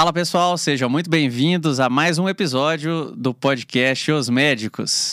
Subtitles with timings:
[0.00, 5.12] Fala pessoal, sejam muito bem-vindos a mais um episódio do podcast Os Médicos.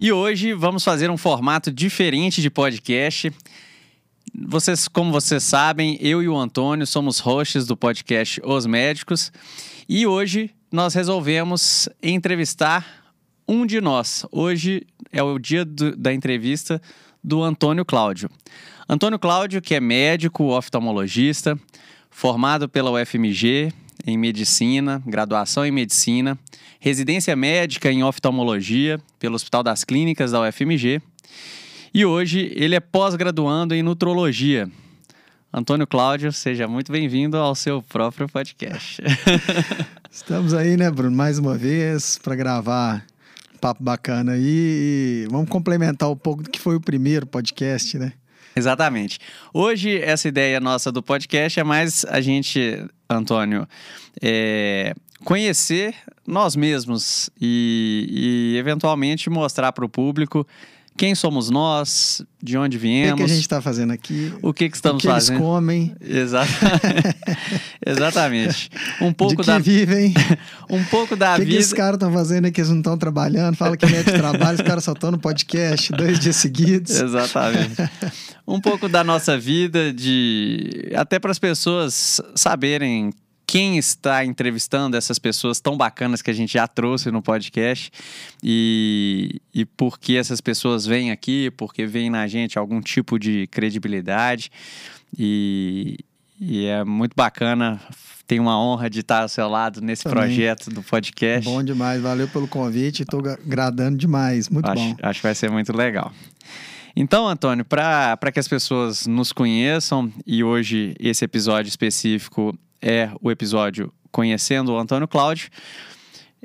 [0.00, 3.30] E hoje vamos fazer um formato diferente de podcast.
[4.46, 9.32] Vocês, como vocês sabem, eu e o Antônio somos hosts do podcast Os Médicos
[9.88, 12.86] e hoje nós resolvemos entrevistar
[13.48, 14.24] um de nós.
[14.30, 16.80] Hoje é o dia do, da entrevista
[17.22, 18.30] do Antônio Cláudio.
[18.88, 21.58] Antônio Cláudio, que é médico oftalmologista,
[22.10, 23.72] formado pela UFMG
[24.06, 26.38] em medicina, graduação em medicina,
[26.78, 31.02] residência médica em oftalmologia pelo Hospital das Clínicas da UFMG
[31.92, 34.70] e hoje ele é pós-graduando em nutrologia.
[35.52, 39.02] Antônio Cláudio, seja muito bem-vindo ao seu próprio podcast.
[40.10, 43.04] Estamos aí, né, Bruno, mais uma vez para gravar
[43.54, 47.98] um papo bacana aí e vamos complementar um pouco do que foi o primeiro podcast,
[47.98, 48.12] né?
[48.54, 49.18] Exatamente.
[49.54, 53.66] Hoje, essa ideia nossa do podcast é mais a gente, Antônio,
[54.20, 55.94] é, conhecer
[56.26, 60.46] nós mesmos e, e eventualmente mostrar para o público
[60.98, 63.12] quem somos nós, de onde viemos.
[63.12, 64.32] O que, que a gente está fazendo aqui?
[64.42, 65.36] O que, que estamos o que fazendo?
[65.36, 65.96] Eles comem.
[67.86, 68.68] Exatamente.
[69.00, 70.12] Um pouco de que da vivem.
[70.68, 71.50] um pouco da que vida.
[71.50, 72.60] O que esses caras estão fazendo aqui?
[72.60, 73.54] Eles não estão trabalhando.
[73.54, 76.90] Fala que é de trabalho, os caras só estão no podcast dois dias seguidos.
[77.00, 77.76] Exatamente.
[78.46, 83.12] Um pouco da nossa vida, de até para as pessoas saberem
[83.48, 87.90] quem está entrevistando essas pessoas tão bacanas que a gente já trouxe no podcast
[88.44, 93.46] e, e por que essas pessoas vêm aqui, porque vêm na gente algum tipo de
[93.46, 94.52] credibilidade
[95.18, 95.96] e,
[96.38, 97.80] e é muito bacana.
[98.26, 100.18] Tenho uma honra de estar ao seu lado nesse Também.
[100.18, 101.48] projeto do podcast.
[101.48, 104.96] Bom demais, valeu pelo convite, estou agradando demais, muito acho, bom.
[105.02, 106.12] Acho que vai ser muito legal.
[106.94, 113.30] Então, Antônio, para que as pessoas nos conheçam, e hoje esse episódio específico é o
[113.30, 115.50] episódio Conhecendo o Antônio Cláudio,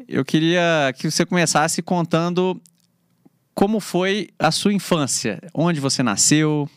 [0.07, 2.61] eu queria que você começasse contando
[3.53, 6.69] como foi a sua infância, onde você nasceu,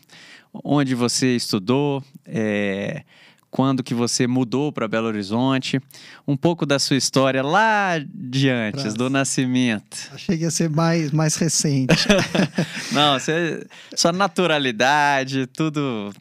[0.63, 3.03] onde você estudou, é,
[3.49, 5.79] quando que você mudou para Belo Horizonte,
[6.27, 8.97] um pouco da sua história lá de antes, Praça.
[8.97, 9.97] do nascimento.
[10.13, 11.95] Achei que ia ser mais, mais recente.
[12.91, 16.13] Não, você, sua naturalidade, tudo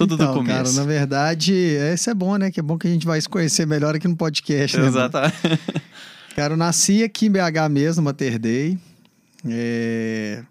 [0.00, 0.56] tudo então, do começo.
[0.56, 2.50] Cara, na verdade, esse é bom, né?
[2.50, 4.86] Que é bom que a gente vai se conhecer melhor aqui no podcast, né?
[4.86, 5.36] Exatamente.
[6.34, 8.78] Cara, eu nasci aqui em BH mesmo, Mater Dei.
[9.46, 10.42] É...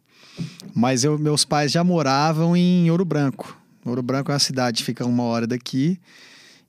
[0.76, 3.58] Mas eu, meus pais já moravam em Ouro Branco.
[3.84, 6.00] Ouro Branco é uma cidade que fica uma hora daqui.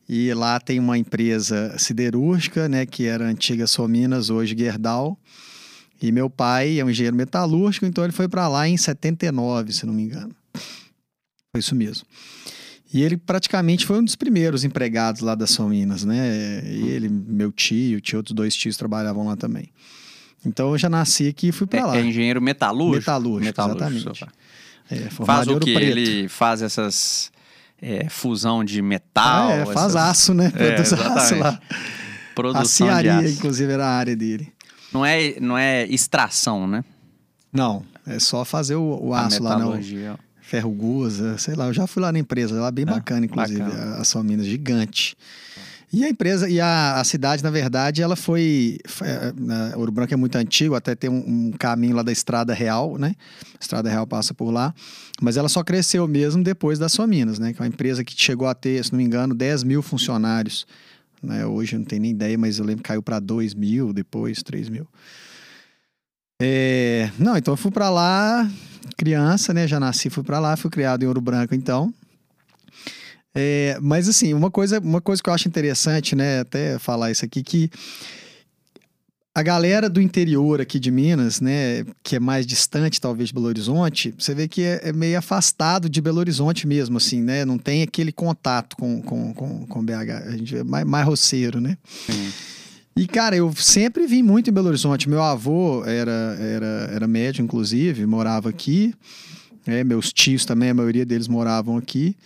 [0.08, 2.86] E lá tem uma empresa siderúrgica, né?
[2.86, 5.18] Que era a antiga Sominas, hoje Gerdau.
[6.00, 9.84] E meu pai é um engenheiro metalúrgico, então ele foi para lá em 79, se
[9.84, 10.34] não me engano.
[11.52, 12.06] Foi isso mesmo.
[12.92, 16.62] E ele praticamente foi um dos primeiros empregados lá da São Minas, né?
[16.64, 19.70] E ele, meu tio, tinha outros dois tios trabalhavam lá também.
[20.44, 21.96] Então eu já nasci aqui e fui para é, lá.
[21.96, 22.96] É engenheiro metalúrgico?
[22.96, 24.40] Metalúrgico, metalúrgico exatamente.
[24.90, 25.72] É, faz o que?
[25.72, 25.98] Preto.
[25.98, 27.30] Ele faz essas
[27.80, 29.50] é, fusão de metal?
[29.50, 29.96] Ah, é, faz essas...
[29.96, 30.50] aço, né?
[30.50, 31.60] Produz é, aço lá.
[32.34, 33.34] Produção Aciaria, de aço.
[33.34, 34.52] inclusive, era a área dele.
[34.92, 36.84] Não é, não é extração, né?
[37.52, 39.78] Não, é só fazer o, o A aço lá, não.
[40.58, 43.96] Gusa, sei lá, eu já fui lá na empresa, lá bem É, bacana, inclusive, bacana.
[43.96, 45.16] a, a São Minas, gigante.
[45.92, 48.78] E a empresa, e a, a cidade, na verdade, ela foi.
[48.86, 52.54] foi a, Ouro Branco é muito antigo, até tem um, um, caminho lá da Estrada
[52.54, 53.16] Real, né?
[53.54, 54.72] A Estrada Real passa por lá.
[55.20, 57.52] Mas ela só cresceu mesmo depois da São Minas, né?
[57.52, 60.64] Que é uma empresa que chegou a ter, se não me engano, 10 mil funcionários.
[61.20, 61.44] Né?
[61.44, 64.44] Hoje eu não tenho nem ideia, mas eu lembro que caiu para 2 mil, depois
[64.44, 64.86] 3 mil.
[66.40, 68.48] É, não, então eu fui para lá,
[69.00, 69.66] criança, né?
[69.66, 71.92] Já nasci, fui para lá, fui criado em Ouro Branco, então.
[73.34, 76.40] É, mas assim, uma coisa, uma coisa que eu acho interessante, né?
[76.40, 77.70] Até falar isso aqui, que
[79.34, 81.86] a galera do interior aqui de Minas, né?
[82.02, 85.88] Que é mais distante, talvez, de Belo Horizonte, você vê que é, é meio afastado
[85.88, 87.46] de Belo Horizonte mesmo, assim, né?
[87.46, 90.10] Não tem aquele contato com, com, com, com BH.
[90.26, 91.78] A gente é mais, mais roceiro, né?
[92.06, 92.30] Sim.
[92.96, 95.08] E, cara, eu sempre vim muito em Belo Horizonte.
[95.08, 98.94] Meu avô era, era, era médico, inclusive, morava aqui.
[99.66, 102.16] É, meus tios também, a maioria deles moravam aqui.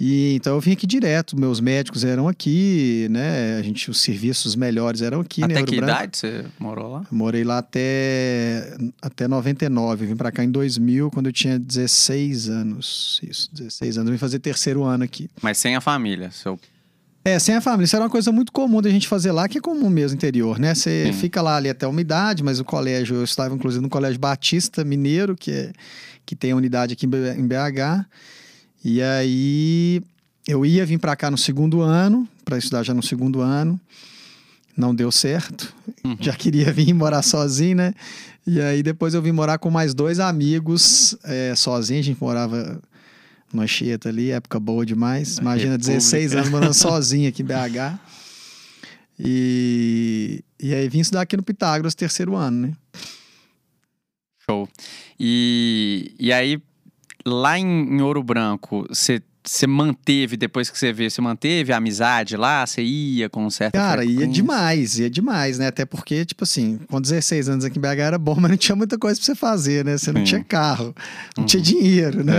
[0.00, 3.56] E então eu vim aqui direto, meus médicos eram aqui, né?
[3.58, 5.62] A gente, os serviços melhores eram aqui, Até né?
[5.62, 6.00] que Ouro Branco.
[6.00, 7.06] idade você morou lá?
[7.08, 10.06] Eu morei lá até, até 99.
[10.06, 13.20] Vim pra cá em 2000, quando eu tinha 16 anos.
[13.22, 14.08] Isso, 16 anos.
[14.08, 15.30] Eu vim fazer terceiro ano aqui.
[15.40, 16.32] Mas sem a família.
[16.32, 16.58] Seu...
[17.24, 17.84] É, sem a família.
[17.84, 20.16] Isso era uma coisa muito comum da gente fazer lá, que é comum mesmo no
[20.16, 20.74] interior, né?
[20.74, 21.12] Você Sim.
[21.12, 24.84] fica lá ali até uma idade, mas o colégio, eu estava inclusive no Colégio Batista
[24.84, 25.72] Mineiro, que, é,
[26.26, 28.06] que tem a unidade aqui em BH.
[28.84, 30.02] E aí
[30.48, 33.80] eu ia vir pra cá no segundo ano, para estudar já no segundo ano.
[34.76, 35.72] Não deu certo.
[36.04, 36.16] Uhum.
[36.18, 37.94] Já queria vir morar sozinho, né?
[38.44, 42.00] E aí depois eu vim morar com mais dois amigos é, sozinho.
[42.00, 42.80] A gente morava
[43.60, 45.38] Anchieta ali, época boa demais.
[45.38, 45.98] Imagina, República.
[45.98, 47.98] 16 anos morando sozinho aqui em BH.
[49.18, 52.72] E, e aí vim estudar aqui no Pitágoras, terceiro ano, né?
[54.38, 54.68] Show.
[55.18, 56.60] E, e aí,
[57.24, 61.76] lá em, em Ouro Branco, você você manteve, depois que você veio, você manteve a
[61.78, 62.64] amizade lá?
[62.66, 64.32] Você ia com certa Cara, ia frequência?
[64.32, 65.66] demais, ia demais, né?
[65.66, 68.76] Até porque, tipo assim, com 16 anos aqui em BH era bom, mas não tinha
[68.76, 69.98] muita coisa pra você fazer, né?
[69.98, 70.24] Você não Sim.
[70.26, 70.94] tinha carro,
[71.36, 72.36] não tinha dinheiro, né?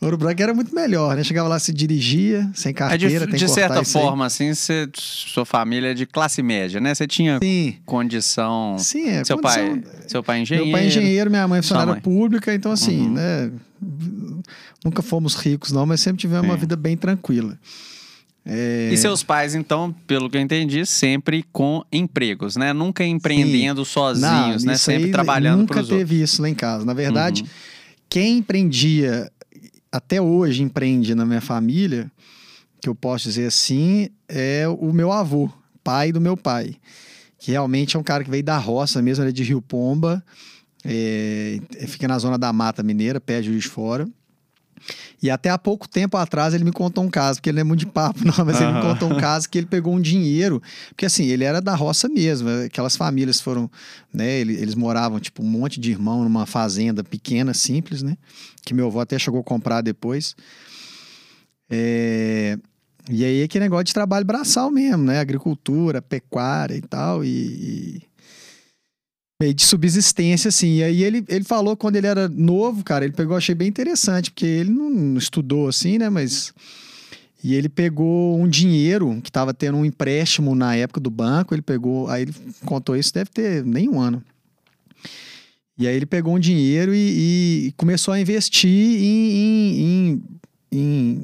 [0.00, 0.04] É.
[0.04, 1.24] Ouro Branco era muito melhor, né?
[1.24, 4.04] Chegava lá, se dirigia, sem É de, carteira, tem de certa isso aí.
[4.04, 6.94] forma, assim, você, sua família é de classe média, né?
[6.94, 8.76] Você tinha Sim, condição.
[8.78, 10.66] sim, é seu condição- pai, seu pai é engenheiro.
[10.66, 12.00] Meu pai é engenheiro, minha mãe é funcionária mãe.
[12.02, 13.12] pública, então assim, Uhum.
[13.14, 13.50] né?
[14.84, 16.60] Nunca fomos ricos, não, mas sempre tivemos uma Sim.
[16.60, 17.58] vida bem tranquila.
[18.44, 22.72] É, E seus pais, então, pelo que eu entendi, sempre com empregos, né?
[22.72, 24.72] Nunca empreendendo sozinhos, né?
[24.74, 25.96] isso Sempre aí trabalhando Nunca outros.
[25.96, 26.84] teve isso lá em casa.
[26.84, 27.48] Na verdade, Uhum.
[28.08, 29.30] quem empreendia,
[29.92, 32.10] até hoje empreende na minha família,
[32.80, 35.48] que eu posso dizer assim, é o meu avô,
[35.84, 36.74] pai do meu pai.
[37.38, 40.20] Que realmente é um cara que veio da roça mesmo, ele é de Rio Pomba,
[40.84, 44.08] é, fica na zona da Mata Mineira, pé de Juiz de Fora.
[45.22, 47.64] E até há pouco tempo atrás ele me contou um caso, porque ele não é
[47.64, 50.60] muito de papo, não, mas ele me contou um caso que ele pegou um dinheiro,
[50.88, 53.70] porque assim, ele era da roça mesmo, aquelas famílias foram,
[54.12, 58.16] né, ele- eles moravam, tipo, um monte de irmão numa fazenda pequena, simples, né,
[58.64, 60.34] que meu avô até chegou a comprar depois.
[61.70, 62.58] É,
[63.10, 68.00] E aí aquele negócio de trabalho braçal mesmo, né, agricultura, pecuária e tal, e...
[69.42, 70.76] meio de subsistência, assim.
[70.76, 74.30] E aí ele, ele falou quando ele era novo, cara, ele pegou, achei bem interessante,
[74.30, 76.08] porque ele não, não estudou assim, né?
[76.08, 76.54] Mas.
[77.44, 81.60] E ele pegou um dinheiro que estava tendo um empréstimo na época do banco, ele
[81.62, 82.34] pegou, aí ele
[82.64, 84.22] contou isso, deve ter nem um ano.
[85.76, 90.22] E aí ele pegou um dinheiro e, e começou a investir em, em, em-
[90.78, 91.22] em-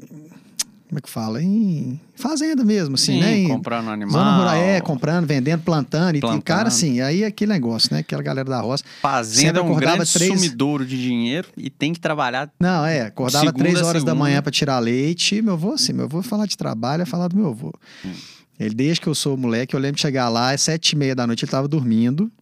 [0.88, 1.42] Como é que fala?
[1.42, 3.36] Em fazenda mesmo, assim, Sim, né?
[3.40, 4.12] Em- comprando animal.
[4.12, 6.16] Zona rural, é, comprando, vendendo, plantando.
[6.16, 6.42] E Plantando.
[6.42, 8.00] cara assim, aí é aquele negócio, né?
[8.00, 8.82] Aquela galera da roça.
[9.02, 12.50] Fazenda é um grande três- sumidouro de dinheiro e tem que trabalhar.
[12.58, 15.42] Não, é, acordava três horas da manhã pra tirar leite.
[15.42, 17.70] Meu avô, assim, meu avô falar de trabalho é falar do meu avô.
[18.04, 18.12] Hum.
[18.58, 21.14] Ele, desde que eu sou moleque, eu lembro de chegar lá, às sete e meia
[21.14, 22.32] da noite ele tava dormindo,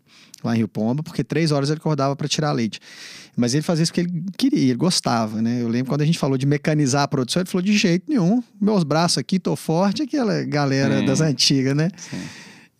[0.45, 2.79] lá em Rio Pomba, porque três horas ele acordava pra tirar leite.
[3.37, 5.61] Mas ele fazia isso porque ele queria, ele gostava, né?
[5.61, 8.43] Eu lembro quando a gente falou de mecanizar a produção, ele falou de jeito nenhum.
[8.59, 11.07] Meus braços aqui, tô forte, aquela galera Sim.
[11.07, 11.91] das antigas, né?
[11.97, 12.23] Sim.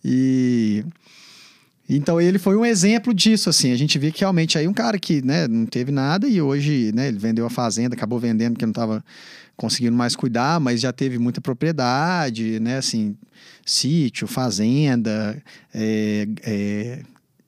[0.03, 0.83] E
[1.89, 3.71] então ele foi um exemplo disso, assim.
[3.71, 6.91] A gente vê que realmente aí um cara que, né, não teve nada e hoje,
[6.93, 9.03] né, ele vendeu a fazenda, acabou vendendo porque não estava
[9.55, 13.15] conseguindo mais cuidar, mas já teve muita propriedade, né, assim,
[13.65, 15.41] sítio, fazenda,
[15.73, 16.99] é, é,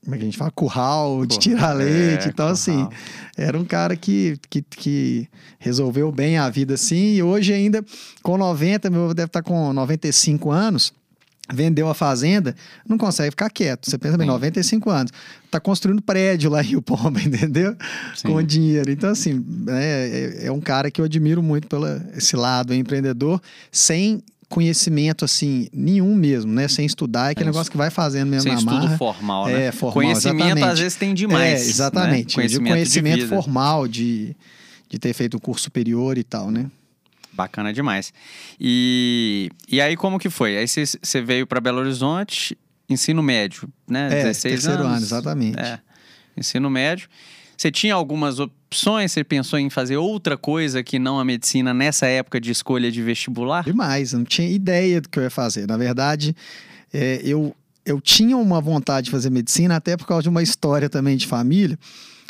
[0.10, 0.52] como é que a gente fala?
[0.52, 2.26] Curral de tirar leite.
[2.26, 2.94] É, então, assim, curral.
[3.38, 5.30] era um cara que, que, que
[5.60, 7.86] resolveu bem a vida assim, e hoje ainda,
[8.24, 10.92] com 90, meu deve estar com 95 anos,
[11.54, 12.56] vendeu a fazenda,
[12.88, 13.88] não consegue ficar quieto.
[13.88, 14.34] Você pensa bem, Sim.
[14.34, 15.12] 95 anos,
[15.52, 17.76] tá construindo prédio lá em Rio Pomba, entendeu?
[18.16, 18.30] Sim.
[18.30, 18.90] Com dinheiro.
[18.90, 21.86] Então, assim, é, é, é um cara que eu admiro muito pelo
[22.18, 23.40] esse lado empreendedor,
[23.72, 26.68] sem conhecimento, assim, nenhum mesmo, né?
[26.68, 28.98] Sem estudar, é aquele Sem negócio que vai fazendo mesmo Sem na estudo marra.
[28.98, 29.66] formal, né?
[29.68, 30.68] É, formal, Conhecimento, exatamente.
[30.72, 31.62] às vezes, tem demais.
[31.62, 32.38] É, exatamente.
[32.38, 32.44] Né?
[32.44, 34.36] Eu digo Conhecimento, conhecimento de formal de,
[34.90, 36.66] de ter feito um curso superior e tal, né?
[37.32, 38.12] Bacana demais.
[38.60, 40.58] E, e aí, como que foi?
[40.58, 42.58] Aí você- você veio para Belo Horizonte,
[42.90, 44.08] ensino médio, né?
[44.08, 44.96] É, 16 terceiro anos.
[44.98, 45.60] ano, exatamente.
[45.60, 45.80] É,
[46.36, 47.08] ensino médio.
[47.60, 49.12] Você tinha algumas opções?
[49.12, 53.04] Você pensou em fazer outra coisa que não a medicina nessa época de escolha de
[53.04, 53.66] vestibular?
[53.66, 55.68] Demais, eu não tinha ideia do que eu ia fazer.
[55.68, 56.34] Na verdade,
[56.94, 57.54] é, eu,
[57.86, 61.28] eu tinha uma vontade de fazer medicina, até por causa de uma história também de
[61.28, 61.78] família.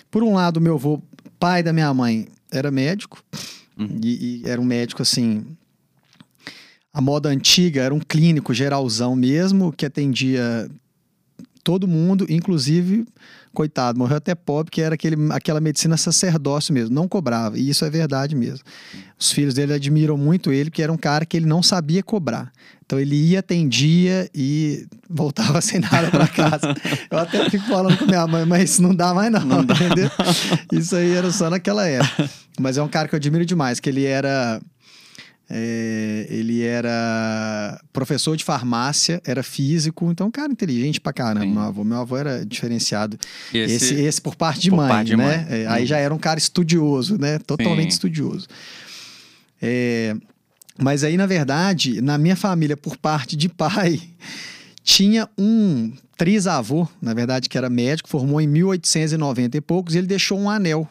[0.10, 1.00] Por um lado, meu avô,
[1.40, 3.24] pai da minha mãe, era médico,
[3.78, 4.00] Uhum.
[4.04, 5.46] e, e era um médico assim.
[6.92, 10.68] A moda antiga era um clínico geralzão mesmo, que atendia
[11.64, 13.06] todo mundo, inclusive,
[13.54, 17.58] coitado, morreu até pobre, que era aquele, aquela medicina sacerdócio mesmo, não cobrava.
[17.58, 18.64] E isso é verdade mesmo.
[19.18, 22.52] Os filhos dele admiram muito ele, porque era um cara que ele não sabia cobrar.
[22.86, 26.76] Então ele ia, atendia e voltava sem nada para casa.
[27.12, 30.10] Eu até fico falando com minha mãe, mas não dá mais não, não entendeu?
[30.18, 30.78] Dá.
[30.78, 32.30] Isso aí era só naquela época.
[32.60, 34.62] Mas é um cara que eu admiro demais, que ele era
[35.52, 41.62] é, ele era professor de farmácia, era físico, então um cara inteligente pra caramba, meu
[41.62, 41.84] avô.
[41.84, 43.18] Meu avô era diferenciado.
[43.52, 45.26] Esse, esse, esse por parte de por mãe, parte de né?
[45.26, 45.62] Mãe.
[45.62, 47.40] É, aí já era um cara estudioso, né?
[47.40, 47.96] Totalmente Sim.
[47.96, 48.48] estudioso.
[49.60, 50.16] É,
[50.78, 54.00] mas aí, na verdade, na minha família, por parte de pai,
[54.84, 60.08] tinha um trisavô, na verdade, que era médico, formou em 1890 e poucos, e ele
[60.08, 60.88] deixou um anel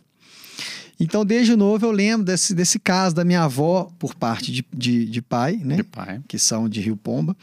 [0.98, 5.06] então, desde novo, eu lembro desse, desse caso da minha avó, por parte de, de,
[5.06, 5.76] de pai, né?
[5.76, 6.20] De pai.
[6.26, 7.36] Que são de Rio Pomba.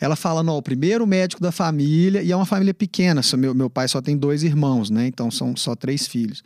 [0.00, 3.70] Ela fala, não, o primeiro médico da família, e é uma família pequena, meu, meu
[3.70, 5.06] pai só tem dois irmãos, né?
[5.06, 6.42] Então, são só três filhos.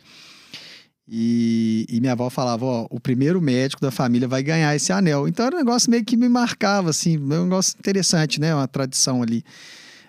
[1.07, 5.27] E, e, minha avó falava, ó, o primeiro médico da família vai ganhar esse anel.
[5.27, 8.55] Então era um negócio meio que me marcava, assim, um negócio interessante, né?
[8.55, 9.43] Uma tradição ali,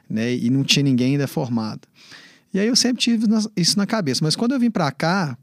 [0.08, 0.34] né?
[0.34, 1.82] E não tinha ninguém ainda formado.
[2.56, 4.24] E aí eu sempre tive isso na cabeça.
[4.24, 5.36] Mas quando eu vim para cá,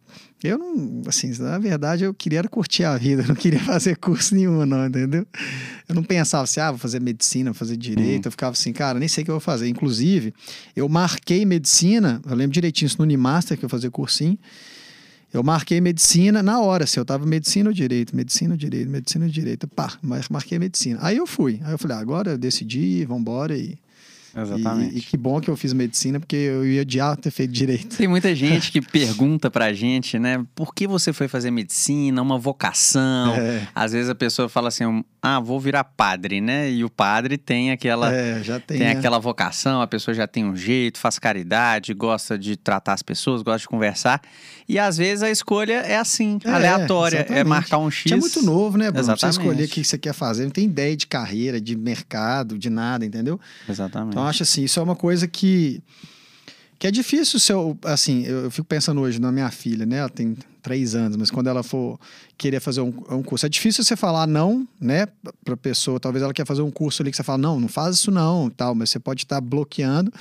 [0.43, 4.65] eu não, assim, na verdade eu queria curtir a vida, não queria fazer curso nenhum,
[4.65, 5.23] não, entendeu?
[5.87, 8.25] Eu não pensava assim, ah, vou fazer medicina, vou fazer direito.
[8.25, 8.29] Uhum.
[8.29, 9.67] Eu ficava assim, cara, nem sei o que eu vou fazer.
[9.67, 10.33] Inclusive,
[10.75, 14.39] eu marquei medicina, eu lembro direitinho isso no Unimaster, que eu fazia cursinho.
[15.31, 18.89] Eu marquei medicina na hora, se assim, eu tava medicina ou direito, medicina ou direito,
[18.89, 19.99] medicina ou direito, pá,
[20.31, 20.97] marquei medicina.
[20.99, 23.77] Aí eu fui, aí eu falei, ah, agora eu decidi, vambora e
[24.35, 24.95] Exatamente.
[24.95, 27.95] E, e, que bom que eu fiz medicina, porque eu ia odiar ter feito direito.
[27.95, 30.43] Tem muita gente que pergunta pra gente, né?
[30.55, 32.21] Por que você foi fazer medicina?
[32.21, 33.33] Uma vocação.
[33.35, 33.67] É.
[33.75, 36.69] Às vezes a pessoa fala assim, ah, vou virar padre, né?
[36.71, 38.91] E o padre tem aquela, é, já tem, tem é.
[38.91, 43.41] aquela vocação, a pessoa já tem um jeito, faz caridade, gosta de tratar as pessoas,
[43.41, 44.21] gosta de conversar.
[44.67, 47.25] E às vezes a escolha é assim, é, aleatória.
[47.29, 47.39] É.
[47.39, 48.11] É marcar um X.
[48.11, 48.99] É muito novo, né, Bruno?
[48.99, 49.35] Exatamente.
[49.35, 50.43] Você escolher o que você quer fazer.
[50.43, 53.39] Não tem ideia de carreira, de mercado, de nada, entendeu?
[53.67, 54.11] Exatamente.
[54.11, 55.81] Então, acho assim, isso é uma coisa que
[56.83, 59.99] que é difícil se eu, assim, eu, eu, fico pensando hoje na minha filha, né?
[59.99, 61.97] Ela tem três anos, mas quando ela for
[62.37, 65.07] querer fazer um, um curso, é difícil você falar não, né,
[65.45, 65.97] para pessoa.
[65.97, 68.49] Talvez ela quer fazer um curso ali que você fala, não, não faz isso não,
[68.49, 70.11] tal, mas você pode estar bloqueando.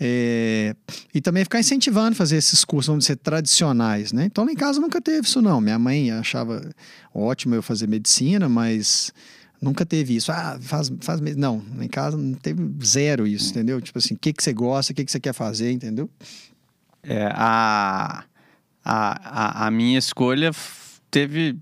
[0.00, 0.74] É,
[1.14, 4.24] e também ficar incentivando fazer esses cursos, vamos dizer, tradicionais, né?
[4.24, 5.60] Então, lá em casa nunca teve isso, não.
[5.60, 6.68] Minha mãe achava
[7.14, 9.12] ótimo eu fazer medicina, mas
[9.64, 10.30] Nunca teve isso.
[10.30, 11.20] Ah, faz, faz.
[11.36, 13.80] Não, em casa não teve zero isso, entendeu?
[13.80, 16.10] Tipo assim, o que, que você gosta, o que, que você quer fazer, entendeu?
[17.02, 18.24] É, a,
[18.84, 20.50] a, a minha escolha
[21.10, 21.58] teve.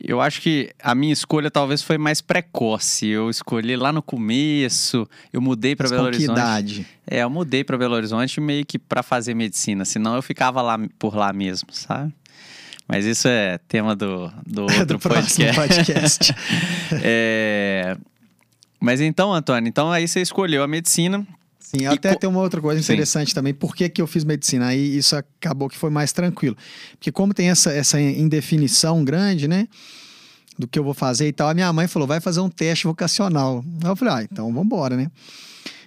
[0.00, 3.08] Eu acho que a minha escolha talvez foi mais precoce.
[3.08, 6.38] Eu escolhi lá no começo, eu mudei para Belo Horizonte.
[6.38, 6.86] Idade?
[7.06, 10.78] É, eu mudei para Belo Horizonte meio que para fazer medicina, senão eu ficava lá
[10.98, 12.12] por lá mesmo, sabe?
[12.86, 15.54] Mas isso é tema do, do outro do podcast.
[15.54, 16.34] podcast.
[17.02, 17.96] é...
[18.80, 21.26] Mas então, Antônio, então aí você escolheu a medicina.
[21.68, 22.20] Sim, até co...
[22.20, 23.34] tem uma outra coisa interessante Sim.
[23.34, 23.52] também.
[23.52, 24.68] Por que, que eu fiz medicina?
[24.68, 26.56] Aí isso acabou que foi mais tranquilo.
[26.92, 29.68] Porque como tem essa, essa indefinição grande, né?
[30.58, 32.86] Do que eu vou fazer e tal, a minha mãe falou, vai fazer um teste
[32.86, 33.62] vocacional.
[33.84, 35.10] Aí eu falei, ah, então vamos embora, né?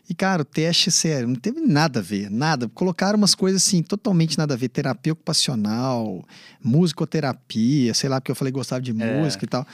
[0.07, 2.69] E, cara, o teste, sério, não teve nada a ver, nada.
[2.69, 4.69] Colocaram umas coisas assim, totalmente nada a ver.
[4.69, 6.23] Terapia ocupacional,
[6.63, 8.93] musicoterapia, sei lá, porque eu falei que gostava de é.
[8.93, 9.65] música e tal.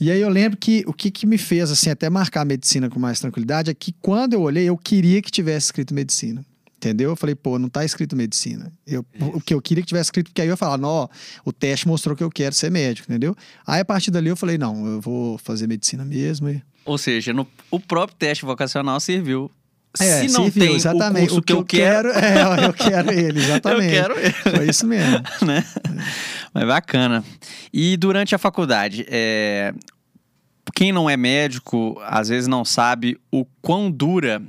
[0.00, 2.88] E aí eu lembro que o que, que me fez, assim, até marcar a medicina
[2.88, 6.44] com mais tranquilidade é que quando eu olhei, eu queria que tivesse escrito medicina.
[6.78, 7.10] Entendeu?
[7.10, 8.72] Eu falei, pô, não tá escrito medicina.
[8.86, 11.10] Eu, o que eu queria que tivesse escrito, porque aí eu ia falar, não,
[11.44, 13.36] o teste mostrou que eu quero ser médico, entendeu?
[13.66, 16.48] Aí a partir dali eu falei, não, eu vou fazer medicina mesmo.
[16.48, 16.62] E...
[16.86, 19.50] Ou seja, no, o próprio teste vocacional serviu
[19.98, 21.32] é, se não serviu, tem exatamente.
[21.32, 23.94] o curso o que, que eu, eu quero, quero é, eu quero ele, exatamente.
[23.94, 24.32] eu quero ele.
[24.56, 25.20] Foi isso mesmo.
[25.44, 25.64] né?
[26.52, 27.24] Mas bacana.
[27.72, 29.72] E durante a faculdade, é...
[30.74, 34.42] quem não é médico, às vezes não sabe o quão dura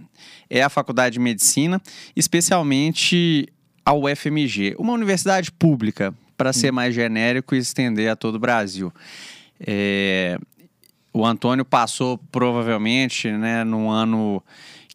[0.50, 1.82] é a faculdade de medicina,
[2.16, 3.48] especialmente
[3.86, 8.92] a UFMG, uma universidade pública, para ser mais genérico e estender a todo o Brasil.
[9.60, 10.38] É...
[11.14, 14.42] O Antônio passou provavelmente, né, no ano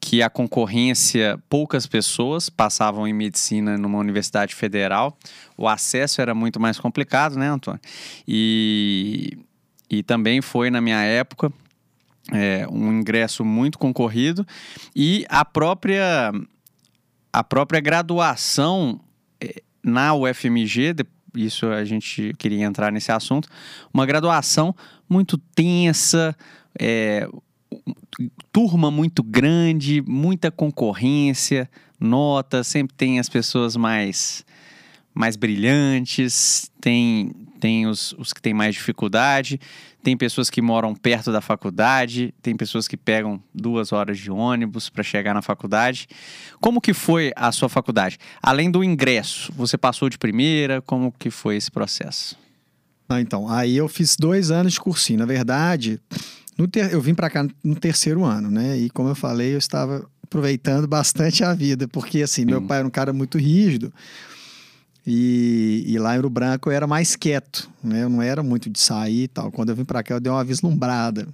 [0.07, 5.19] que a concorrência, poucas pessoas passavam em medicina numa universidade federal,
[5.59, 7.81] o acesso era muito mais complicado, né, Antônio?
[8.27, 9.37] E,
[9.91, 11.53] e também foi, na minha época,
[12.33, 14.47] é, um ingresso muito concorrido
[14.95, 16.31] e a própria,
[17.33, 19.01] a própria graduação
[19.41, 20.95] é, na UFMG,
[21.35, 23.49] isso a gente queria entrar nesse assunto,
[23.93, 24.73] uma graduação
[25.09, 26.37] muito tensa,
[26.79, 27.29] é,
[28.53, 31.71] turma muito grande, muita concorrência,
[32.01, 34.45] nota, sempre tem as pessoas mais
[35.17, 39.59] mais brilhantes, tem, tem os, os que têm mais dificuldade,
[40.03, 44.91] tem pessoas que moram perto da faculdade, tem pessoas que pegam duas horas de ônibus
[44.91, 46.07] para chegar na faculdade.
[46.61, 48.19] Como que foi a sua faculdade?
[48.43, 50.83] Além do ingresso, você passou de primeira?
[50.83, 52.37] Como que foi esse processo?
[53.09, 55.19] Ah, então, aí eu fiz dois anos de cursinho.
[55.19, 55.99] Na verdade,
[56.67, 56.93] ter...
[56.93, 58.79] eu vim para cá no terceiro ano, né?
[58.79, 62.47] E como eu falei, eu estava aproveitando bastante a vida, porque assim, Sim.
[62.47, 63.93] meu pai era um cara muito rígido.
[65.07, 68.03] E, e, lá em Ouro Branco eu era mais quieto, né?
[68.03, 69.53] Eu não era muito de sair e tal.
[69.53, 71.29] Quando eu vim para cá, eu dei uma vislumbrada.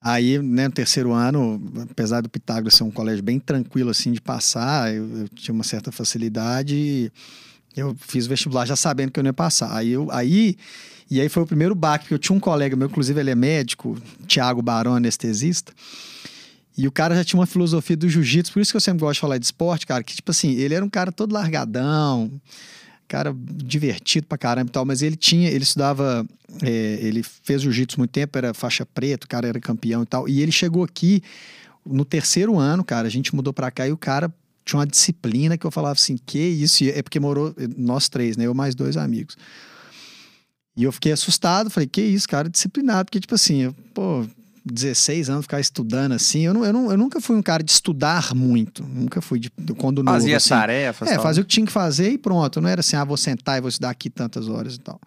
[0.00, 1.60] Aí, né, no terceiro ano,
[1.90, 5.64] apesar do Pitágoras ser um colégio bem tranquilo, assim, de passar, eu, eu tinha uma
[5.64, 7.12] certa facilidade.
[7.76, 9.76] Eu fiz o vestibular já sabendo que eu não ia passar.
[9.76, 10.56] Aí, eu, aí,
[11.10, 13.34] e aí foi o primeiro baque, porque eu tinha um colega meu, inclusive ele é
[13.34, 13.96] médico,
[14.26, 15.72] Tiago Barão, anestesista.
[16.76, 19.14] E o cara já tinha uma filosofia do jiu-jitsu, por isso que eu sempre gosto
[19.14, 22.30] de falar de esporte, cara, que tipo assim, ele era um cara todo largadão,
[23.08, 26.24] cara divertido pra caramba e tal, mas ele tinha, ele estudava,
[26.62, 30.28] é, ele fez jiu-jitsu muito tempo, era faixa preta, o cara era campeão e tal,
[30.28, 31.22] e ele chegou aqui
[31.84, 34.32] no terceiro ano, cara, a gente mudou pra cá e o cara
[34.64, 36.84] tinha uma disciplina que eu falava assim, que isso?
[36.84, 38.44] É porque morou nós três, né?
[38.44, 39.36] Eu mais dois amigos.
[40.78, 44.24] E eu fiquei assustado, falei, que isso, cara, disciplinado, porque tipo assim, eu, pô,
[44.64, 46.42] 16 anos ficar estudando assim.
[46.42, 48.84] Eu, não, eu, não, eu nunca fui um cara de estudar muito.
[48.84, 50.16] Nunca fui de, quando novo.
[50.16, 50.50] Fazia assim.
[50.50, 51.08] tarefas.
[51.10, 51.22] É, tal.
[51.24, 52.60] fazia o que tinha que fazer e pronto.
[52.60, 55.00] Não era assim, ah, vou sentar e vou estudar aqui tantas horas e tal.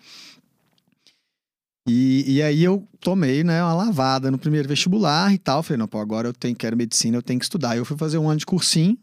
[1.88, 5.64] E, e aí eu tomei, né, uma lavada no primeiro vestibular e tal.
[5.64, 7.78] Falei, não, pô, agora eu tenho, quero medicina, eu tenho que estudar.
[7.78, 8.98] Eu fui fazer um ano de cursinho.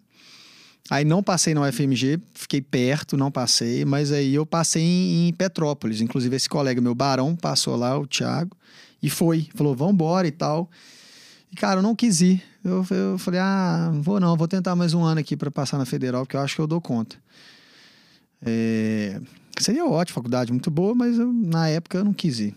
[0.91, 5.33] Aí não passei no UFMG, fiquei perto, não passei, mas aí eu passei em, em
[5.33, 6.01] Petrópolis.
[6.01, 8.57] Inclusive, esse colega meu, Barão, passou lá, o Thiago.
[9.03, 9.49] E foi.
[9.55, 10.71] Falou, vamos embora e tal.
[11.53, 12.43] E, cara, eu não quis ir.
[12.65, 15.79] Eu, eu falei, ah, não vou não, vou tentar mais um ano aqui para passar
[15.79, 17.17] na federal, porque eu acho que eu dou conta.
[18.43, 19.21] É...
[19.59, 22.55] Seria ótimo, faculdade muito boa, mas eu, na época eu não quis ir.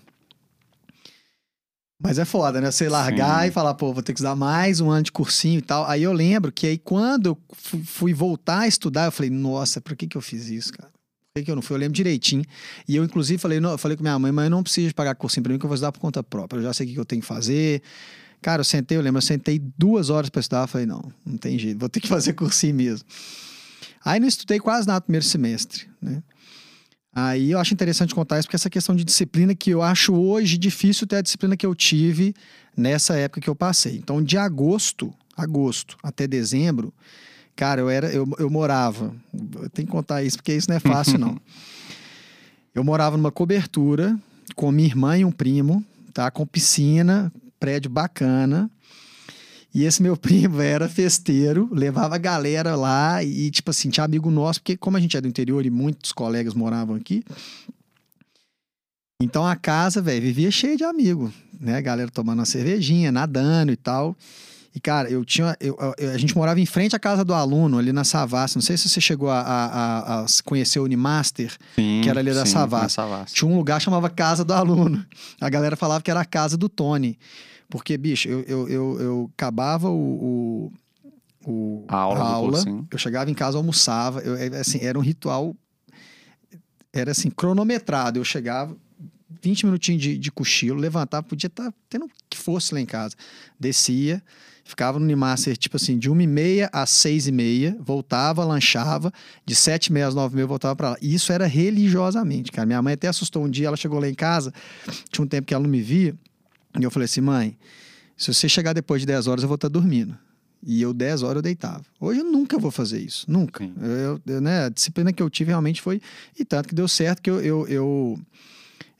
[2.04, 2.72] Mas é foda, né?
[2.72, 3.50] Você largar Sim.
[3.50, 5.86] e falar, pô, vou ter que dar mais um ano de cursinho e tal.
[5.86, 7.38] Aí eu lembro que aí quando eu
[7.86, 10.90] fui voltar a estudar, eu falei, nossa, por que, que eu fiz isso, cara?
[11.34, 12.44] que eu não fui, eu lembro direitinho.
[12.86, 15.44] E eu, inclusive, falei, não, falei com minha mãe, mas eu não preciso pagar cursinho
[15.44, 16.60] pra mim, que eu vou estudar por conta própria.
[16.60, 17.82] Eu já sei o que eu tenho que fazer.
[18.42, 20.68] Cara, eu sentei, eu lembro, eu sentei duas horas para estudar.
[20.68, 23.08] Falei, não, não tem jeito, vou ter que fazer cursinho mesmo.
[24.04, 26.22] Aí não estudei quase nada no primeiro semestre, né?
[27.14, 30.58] Aí eu acho interessante contar isso, porque essa questão de disciplina que eu acho hoje
[30.58, 32.34] difícil ter a disciplina que eu tive
[32.76, 33.98] nessa época que eu passei.
[33.98, 36.94] Então, de agosto, agosto até dezembro,
[37.56, 39.14] Cara, eu era, eu, eu morava.
[39.34, 41.40] Eu tenho que contar isso porque isso não é fácil, não.
[42.74, 44.18] Eu morava numa cobertura
[44.56, 46.32] com minha irmã e um primo, tá?
[46.32, 48.72] Com piscina, prédio bacana.
[49.74, 54.30] E esse meu primo era festeiro, levava a galera lá e, tipo assim, tinha amigo
[54.30, 57.24] nosso, porque como a gente é do interior e muitos colegas moravam aqui,
[59.22, 61.78] então a casa, velho, vivia cheia de amigos, né?
[61.78, 64.16] A galera tomando uma cervejinha, nadando e tal.
[64.74, 65.56] E, cara, eu tinha.
[65.60, 68.56] Eu, eu, a gente morava em frente à casa do aluno, ali na Savassi.
[68.56, 72.34] Não sei se você chegou a, a, a conhecer o Unimaster, sim, que era ali
[72.34, 72.96] da Savassi.
[73.34, 75.06] Tinha um lugar que chamava Casa do Aluno.
[75.40, 77.20] A galera falava que era a casa do Tony.
[77.72, 80.72] Porque, bicho, eu, eu, eu, eu acabava o,
[81.46, 82.60] o, o a aula, a aula
[82.92, 84.20] eu chegava em casa, almoçava.
[84.20, 85.56] Eu, é, assim, era um ritual.
[86.92, 88.20] Era assim, cronometrado.
[88.20, 88.76] Eu chegava,
[89.42, 93.16] 20 minutinhos de, de cochilo, levantava, podia estar tá tendo que fosse lá em casa.
[93.58, 94.22] Descia,
[94.66, 99.14] ficava no Unimaster, tipo assim, de 1 e meia às 6 e meia, voltava, lanchava,
[99.46, 100.98] de 7 e meia às 9 e meia voltava para lá.
[101.02, 102.66] E isso era religiosamente, cara.
[102.66, 104.54] Minha mãe até assustou um dia, ela chegou lá em casa,
[105.10, 106.14] tinha um tempo que ela não me via,
[106.80, 107.58] e eu falei assim, mãe,
[108.18, 110.18] se você chegar depois de 10 horas, eu vou estar tá dormindo.
[110.64, 111.84] E eu, 10 horas, eu deitava.
[112.00, 113.26] Hoje eu nunca vou fazer isso.
[113.28, 113.64] Nunca.
[113.64, 116.00] Eu, eu, né, a disciplina que eu tive realmente foi.
[116.38, 118.20] E tanto que deu certo que eu, eu, eu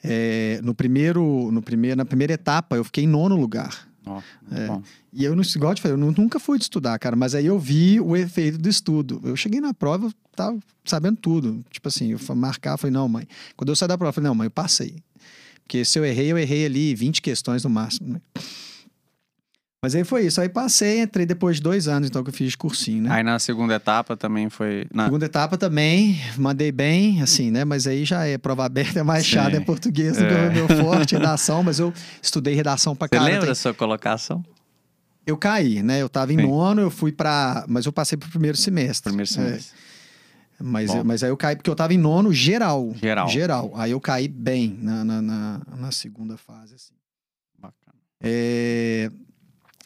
[0.04, 3.88] é, no primeiro, no primeiro, na primeira etapa, eu fiquei em nono lugar.
[4.04, 4.20] Oh,
[4.52, 4.82] é,
[5.14, 7.46] e eu, não, igual eu te falei, eu nunca fui de estudar, cara, mas aí
[7.46, 9.22] eu vi o efeito do estudo.
[9.24, 11.64] Eu cheguei na prova, eu tava sabendo tudo.
[11.70, 13.28] Tipo assim, eu marcar, falei, não, mãe.
[13.56, 14.96] Quando eu saí da prova, eu falei, não, mãe, eu passei.
[15.72, 18.20] Porque se eu errei, eu errei ali 20 questões no máximo, né?
[19.82, 20.42] Mas aí foi isso.
[20.42, 23.10] Aí passei, entrei depois de dois anos, então, que eu fiz cursinho, né?
[23.10, 24.86] Aí na segunda etapa também foi.
[24.94, 25.06] Na...
[25.06, 27.64] Segunda etapa também, mandei bem, assim, né?
[27.64, 30.50] Mas aí já é prova aberta, é mais chato, é português é.
[30.50, 33.30] meu forte, redação, mas eu estudei redação pra caramba.
[33.30, 34.44] Você lembra da sua colocação?
[35.26, 36.02] Eu caí, né?
[36.02, 36.48] Eu tava em Sim.
[36.48, 37.64] nono, eu fui pra.
[37.66, 39.10] Mas eu passei pro primeiro semestre.
[39.10, 39.74] Primeiro semestre.
[39.88, 39.91] É.
[40.62, 42.94] Mas, eu, mas aí eu caí porque eu tava em nono geral.
[42.96, 43.28] Geral.
[43.28, 43.72] Geral.
[43.76, 46.94] Aí eu caí bem na, na, na, na segunda fase, assim.
[47.60, 47.98] Bacana.
[48.22, 49.12] É...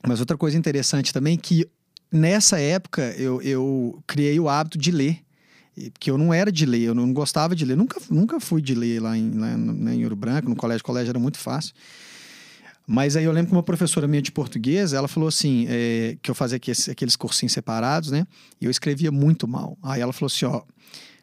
[0.07, 1.67] Mas outra coisa interessante também que
[2.11, 5.21] nessa época eu, eu criei o hábito de ler.
[5.91, 7.75] Porque eu não era de ler, eu não gostava de ler.
[7.75, 10.81] Nunca, nunca fui de ler lá em, lá em Ouro Branco, no colégio.
[10.81, 11.73] O colégio era muito fácil.
[12.87, 16.29] Mas aí eu lembro que uma professora minha de português, ela falou assim, é, que
[16.29, 18.27] eu fazia aqueles, aqueles cursinhos separados, né?
[18.61, 19.77] E eu escrevia muito mal.
[19.81, 20.61] Aí ela falou assim, ó,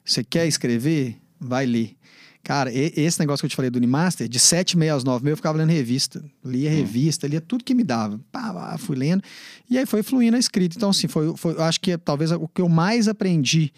[0.04, 1.16] você quer escrever?
[1.38, 1.96] Vai ler.
[2.42, 5.32] Cara, esse negócio que eu te falei do Unimaster, de 7 meia às 9 meia
[5.32, 6.24] eu ficava lendo revista.
[6.44, 6.74] Lia hum.
[6.74, 8.20] revista, lia tudo que me dava.
[8.32, 9.22] Pá, pá, fui lendo.
[9.70, 10.76] E aí foi fluindo a escrita.
[10.76, 13.72] Então, assim, foi, foi, eu acho que é, talvez o que eu mais aprendi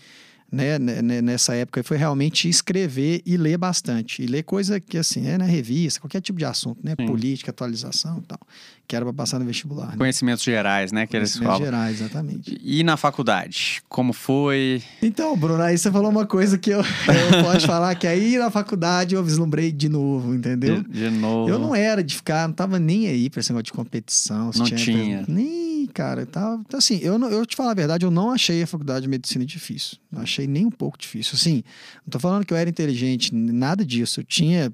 [0.55, 0.79] né,
[1.21, 4.23] nessa época foi realmente escrever e ler bastante.
[4.23, 6.95] E ler coisa que, assim, é na revista, qualquer tipo de assunto, né?
[6.99, 7.07] Sim.
[7.07, 8.39] Política, atualização e tal.
[8.87, 9.93] Que era para passar no vestibular.
[9.93, 9.97] Né?
[9.97, 11.07] Conhecimentos gerais, né?
[11.07, 12.61] Que eles Conhecimentos gerais, exatamente.
[12.63, 14.83] E na faculdade, como foi?
[15.03, 18.51] Então, Bruno, aí você falou uma coisa que eu, eu posso falar, que aí na
[18.51, 20.83] faculdade eu vislumbrei de novo, entendeu?
[20.83, 21.49] De, de novo.
[21.49, 24.51] Eu não era de ficar, não tava nem aí pra esse negócio de competição.
[24.55, 24.79] Não tinha.
[24.79, 25.25] tinha.
[25.27, 29.03] Nem cara, tá, assim, eu, eu te falar a verdade, eu não achei a faculdade
[29.03, 29.97] de medicina difícil.
[30.11, 31.35] Não achei nem um pouco difícil.
[31.37, 31.63] Assim,
[32.05, 34.21] não tô falando que eu era inteligente, nada disso.
[34.21, 34.73] Eu tinha,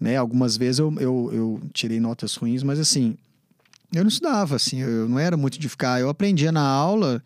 [0.00, 3.16] né, algumas vezes eu, eu, eu tirei notas ruins, mas assim,
[3.92, 6.00] eu não estudava, assim, eu não era muito de ficar.
[6.00, 7.22] Eu aprendia na aula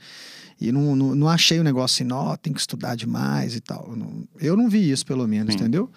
[0.60, 3.86] e não, não, não achei o negócio assim, ó, tem que estudar demais e tal.
[3.90, 5.60] Eu não, eu não vi isso, pelo menos, Sim.
[5.60, 5.88] entendeu?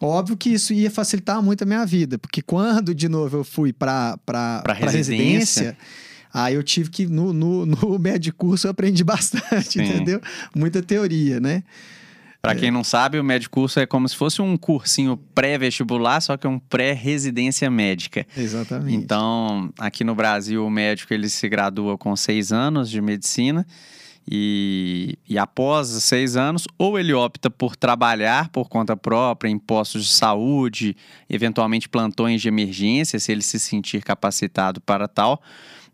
[0.00, 3.70] Óbvio que isso ia facilitar muito a minha vida, porque quando, de novo, eu fui
[3.70, 4.18] para
[4.68, 5.76] residência, residência
[6.32, 9.82] Aí eu tive que, no, no, no médio curso, eu aprendi bastante, Sim.
[9.82, 10.20] entendeu?
[10.54, 11.62] Muita teoria, né?
[12.42, 16.38] Para quem não sabe, o médio curso é como se fosse um cursinho pré-vestibular, só
[16.38, 18.26] que é um pré-residência médica.
[18.34, 18.96] Exatamente.
[18.96, 23.66] Então, aqui no Brasil, o médico ele se gradua com seis anos de medicina.
[24.32, 30.06] E, e, após seis anos, ou ele opta por trabalhar por conta própria em postos
[30.06, 30.96] de saúde,
[31.28, 35.42] eventualmente plantões de emergência, se ele se sentir capacitado para tal,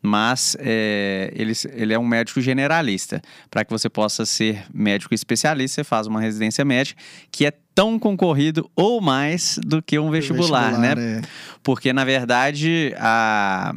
[0.02, 3.20] mas é, ele, ele é um médico generalista.
[3.50, 7.98] Para que você possa ser médico especialista, você faz uma residência médica, que é tão
[7.98, 11.18] concorrido ou mais do que um vestibular, vestibular né?
[11.18, 11.22] É.
[11.62, 13.74] Porque, na verdade, a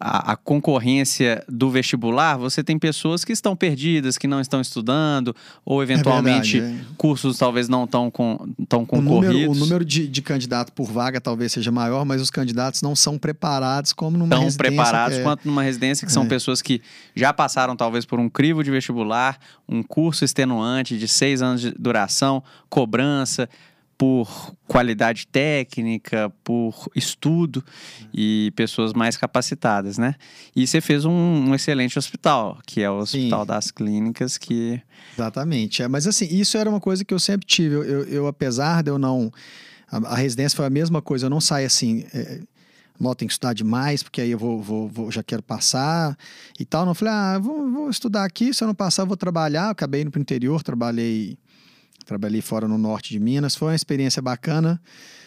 [0.00, 5.34] a, a, concorrência do vestibular, você tem pessoas que estão perdidas, que não estão estudando,
[5.64, 6.94] ou eventualmente é verdade, é.
[6.96, 9.34] cursos talvez não tão, com, tão concorridos.
[9.34, 12.80] O número, o número de, de, candidato por vaga talvez seja maior, mas os candidatos
[12.80, 14.64] não são preparados como numa tão residência.
[14.64, 15.22] Tão preparados é...
[15.22, 16.28] quanto numa residência, que são é.
[16.28, 16.80] pessoas que
[17.14, 21.72] já passaram talvez por um crivo de vestibular, um curso extenuante de seis anos de
[21.72, 23.48] duração, cobrança,
[23.98, 27.64] por qualidade técnica, por estudo
[28.14, 30.14] e pessoas mais capacitadas, né?
[30.54, 33.46] E você fez um, um excelente hospital, que é o Hospital Sim.
[33.48, 34.80] das Clínicas, que...
[35.14, 35.82] Exatamente.
[35.82, 37.74] É, mas assim, isso era uma coisa que eu sempre tive.
[37.74, 39.32] Eu, eu, eu apesar de eu não...
[39.90, 42.04] A, a, residência foi a mesma coisa, eu não saio assim...
[42.14, 42.40] É,
[43.00, 46.16] Não, tem que estudar demais, porque aí eu vou, vou, vou, já quero passar
[46.58, 46.84] e tal.
[46.84, 49.66] Não falei, ah, vou, vou estudar aqui, se eu não passar, eu vou trabalhar.
[49.66, 51.38] Eu acabei indo para o interior, trabalhei
[52.08, 53.54] Trabalhei fora no norte de Minas.
[53.54, 54.80] Foi uma experiência bacana.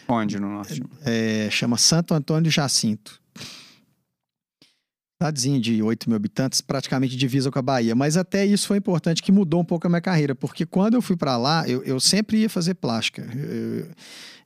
[0.07, 0.81] Onde no norte?
[1.05, 3.21] É, chama Santo Antônio de Jacinto.
[5.13, 7.93] Cidadezinha de 8 mil habitantes, praticamente divisa com a Bahia.
[7.93, 10.33] Mas até isso foi importante, que mudou um pouco a minha carreira.
[10.33, 13.29] Porque quando eu fui para lá, eu, eu, sempre ia fazer plástica.
[13.31, 13.87] Eu,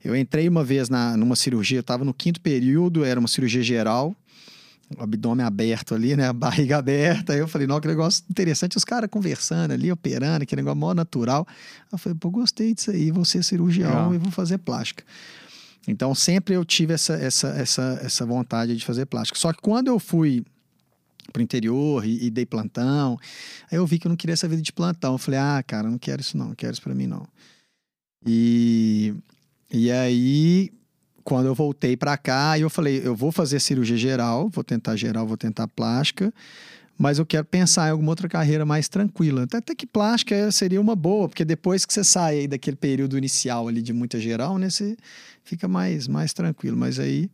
[0.04, 3.62] eu entrei uma vez na, numa cirurgia, eu estava no quinto período, era uma cirurgia
[3.62, 4.14] geral
[4.94, 6.28] o abdômen aberto ali, né?
[6.28, 7.32] A barriga aberta.
[7.32, 8.76] Aí eu falei, não, que negócio interessante.
[8.76, 11.46] Os caras conversando ali, operando, que negócio mó natural.
[11.90, 15.04] Eu falei, pô, gostei disso aí, vou ser cirurgião e vou fazer plástica.
[15.88, 19.38] Então, sempre eu tive essa, essa, essa, essa vontade de fazer plástica.
[19.38, 20.44] Só que quando eu fui
[21.32, 23.18] pro interior e, e, dei plantão,
[23.70, 25.14] aí eu vi que eu não queria essa vida de plantão.
[25.14, 27.26] Eu falei, ah, cara, não quero isso não, não quero isso pra mim não.
[28.26, 29.14] E,
[29.72, 30.72] e aí
[31.26, 35.26] quando eu voltei para cá, eu falei, eu vou fazer cirurgia geral, vou tentar geral,
[35.26, 36.32] vou tentar plástica,
[36.96, 39.42] mas eu quero pensar em alguma outra carreira mais tranquila.
[39.42, 43.66] Até, até que plástica seria uma boa, porque depois que você sai daquele período inicial
[43.66, 44.96] ali de muita geral, né, você
[45.42, 46.76] fica mais, mais tranquilo.
[46.76, 47.28] Mas aí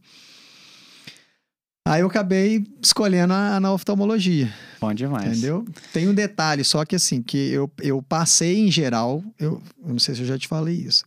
[1.85, 4.51] Aí eu acabei escolhendo a, a oftalmologia.
[4.81, 5.27] Bom demais.
[5.27, 5.67] Entendeu?
[5.93, 9.99] Tem um detalhe, só que assim, que eu, eu passei em geral, eu, eu não
[9.99, 11.05] sei se eu já te falei isso.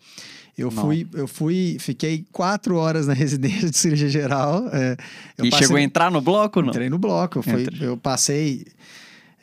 [0.57, 0.83] Eu Não.
[0.83, 4.67] fui, eu fui, fiquei quatro horas na residência de cirurgia geral.
[4.71, 4.95] É,
[5.37, 6.69] e passei, chegou a entrar no bloco, não?
[6.69, 7.39] Entrei no bloco.
[7.39, 8.65] Eu, fui, eu passei.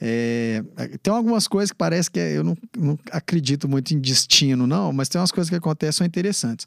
[0.01, 0.65] É,
[1.03, 4.93] tem algumas coisas que parece que é, eu não, não, acredito muito em destino, não,
[4.93, 6.67] mas tem umas coisas que acontecem são interessantes.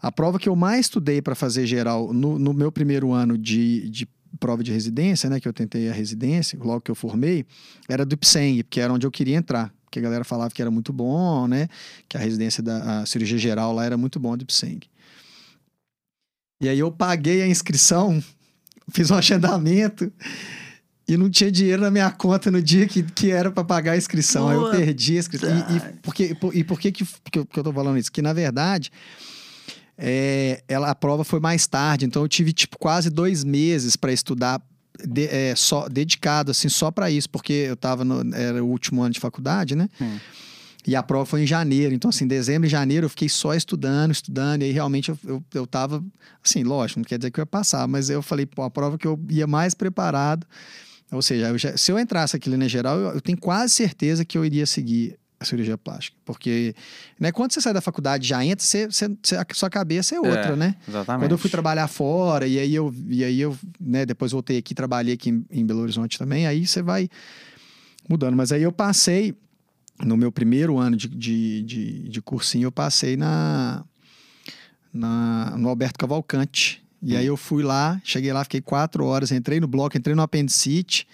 [0.00, 3.88] A prova que eu mais estudei para fazer geral no, no, meu primeiro ano de,
[3.88, 4.06] de
[4.38, 7.44] prova de residência, né, que eu tentei a residência, logo que eu formei,
[7.88, 10.70] era do IPSENG, porque era onde eu queria entrar que a galera falava que era
[10.70, 11.68] muito bom, né?
[12.08, 14.80] Que a residência da cirurgia geral lá era muito bom de Ipseng.
[16.60, 18.20] E aí eu paguei a inscrição
[18.90, 20.12] fiz um agendamento
[21.06, 23.96] e não tinha dinheiro na minha conta no dia que, que era para pagar a
[23.96, 24.48] inscrição.
[24.48, 25.50] Aí eu perdi a inscrição.
[25.50, 28.10] E, e, por que, e por que, que, que, eu, que eu tô falando isso?
[28.10, 28.90] Que, na verdade,
[29.98, 34.12] é, ela, a prova foi mais tarde, então eu tive, tipo, quase dois meses para
[34.12, 34.62] estudar
[35.06, 39.02] de, é, só, dedicado, assim, só para isso, porque eu tava no, era o último
[39.02, 39.88] ano de faculdade, né?
[40.00, 40.18] Hum.
[40.86, 41.94] E a prova foi em janeiro.
[41.94, 44.62] Então, assim, dezembro e janeiro eu fiquei só estudando, estudando.
[44.62, 46.02] E aí, realmente, eu, eu, eu tava...
[46.44, 47.86] Assim, lógico, não quer dizer que eu ia passar.
[47.86, 50.44] Mas eu falei, pô, a prova que eu ia mais preparado...
[51.12, 54.24] Ou seja, eu já, se eu entrasse aqui na geral, eu, eu, tenho quase certeza
[54.24, 56.16] que eu iria seguir a cirurgia plástica.
[56.24, 56.74] Porque
[57.18, 60.52] né, quando você sai da faculdade já entra, você, você, a sua cabeça é outra,
[60.52, 60.76] É, né?
[60.88, 61.24] Exatamente.
[61.24, 64.74] Quando eu fui trabalhar fora, e aí eu, e aí eu né, depois voltei aqui,
[64.74, 67.08] trabalhei aqui em, em Belo Horizonte também, aí você vai
[68.08, 68.36] mudando.
[68.36, 69.34] Mas aí eu passei,
[70.02, 73.84] no meu primeiro ano de, de, de, de cursinho, eu passei na,
[74.92, 76.82] na, no Alberto Cavalcante.
[77.04, 80.22] E aí eu fui lá, cheguei lá, fiquei quatro horas, entrei no bloco, entrei no
[80.22, 81.06] apendicite.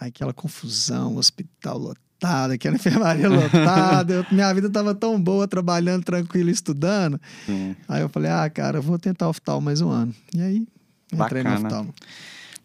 [0.00, 4.14] Aí aquela confusão, hospital lotado, aquela enfermaria lotada.
[4.14, 7.20] eu- minha vida tava tão boa, trabalhando tranquilo, estudando.
[7.46, 7.76] Sim.
[7.88, 10.14] Aí eu falei, ah, cara, eu vou tentar oftalmo mais um ano.
[10.34, 10.56] E aí,
[11.12, 11.66] entrei no Bacana.
[11.68, 11.94] oftalmo.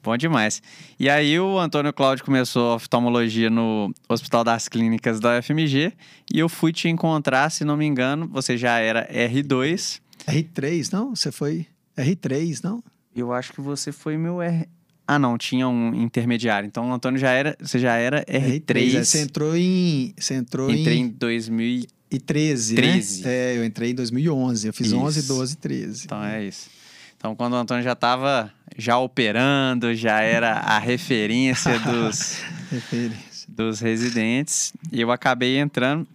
[0.03, 0.61] Bom demais.
[0.99, 5.93] E aí o Antônio Cláudio começou a oftalmologia no Hospital das Clínicas da UFMG
[6.33, 10.01] e eu fui te encontrar, se não me engano, você já era R2.
[10.27, 11.15] R3, não?
[11.15, 11.65] Você foi
[11.97, 12.83] R3, não?
[13.15, 14.67] Eu acho que você foi meu R.
[15.07, 16.65] Ah, não, tinha um intermediário.
[16.67, 18.95] Então o Antônio já era, você já era R3.
[18.95, 20.13] É, Você entrou em...
[20.17, 21.01] Você entrou Entrei em...
[21.03, 21.85] em 2000.
[22.11, 23.23] E 13, 13.
[23.23, 23.31] né?
[23.33, 24.67] É, eu entrei em 2011.
[24.67, 24.97] Eu fiz Isso.
[24.97, 26.05] 11, 12, 13.
[26.05, 26.69] Então é isso.
[27.17, 32.37] Então quando o Antônio já estava já operando, já era a referência dos
[32.71, 33.47] Referência.
[33.49, 36.07] dos residentes e eu acabei entrando.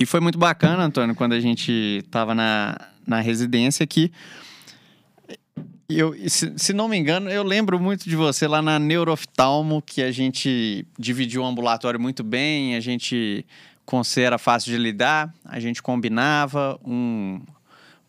[0.00, 4.10] E foi muito bacana, Antônio, quando a gente estava na, na residência aqui.
[5.90, 10.02] Eu, se, se não me engano, eu lembro muito de você lá na Neuroftalmo, que
[10.02, 13.42] a gente dividiu o ambulatório muito bem, a gente,
[13.86, 17.40] com você era fácil de lidar, a gente combinava, um,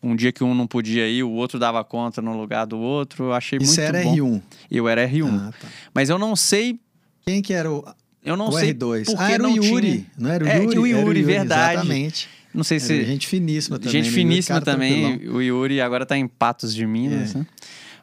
[0.02, 3.24] um dia que um não podia ir, o outro dava conta no lugar do outro,
[3.24, 4.14] eu achei Isso muito era bom.
[4.14, 4.42] R1.
[4.70, 5.40] Eu era R1.
[5.48, 5.68] Ah, tá.
[5.94, 6.78] Mas eu não sei,
[7.24, 7.82] Quem que era o,
[8.22, 9.06] eu não o sei R2?
[9.06, 9.90] por que ah, era o Yuri.
[9.92, 10.06] tinha.
[10.18, 10.78] Não era o É, Yuri?
[10.80, 11.72] o Era Yuri, verdade.
[11.76, 12.28] Exatamente.
[12.52, 13.04] Não sei Era se.
[13.04, 13.92] gente finíssima também.
[13.92, 14.12] Gente né?
[14.14, 15.02] finíssima também.
[15.18, 15.36] tranquilão.
[15.36, 17.38] O Yuri agora tá em Patos de Minas, É.
[17.38, 17.46] né?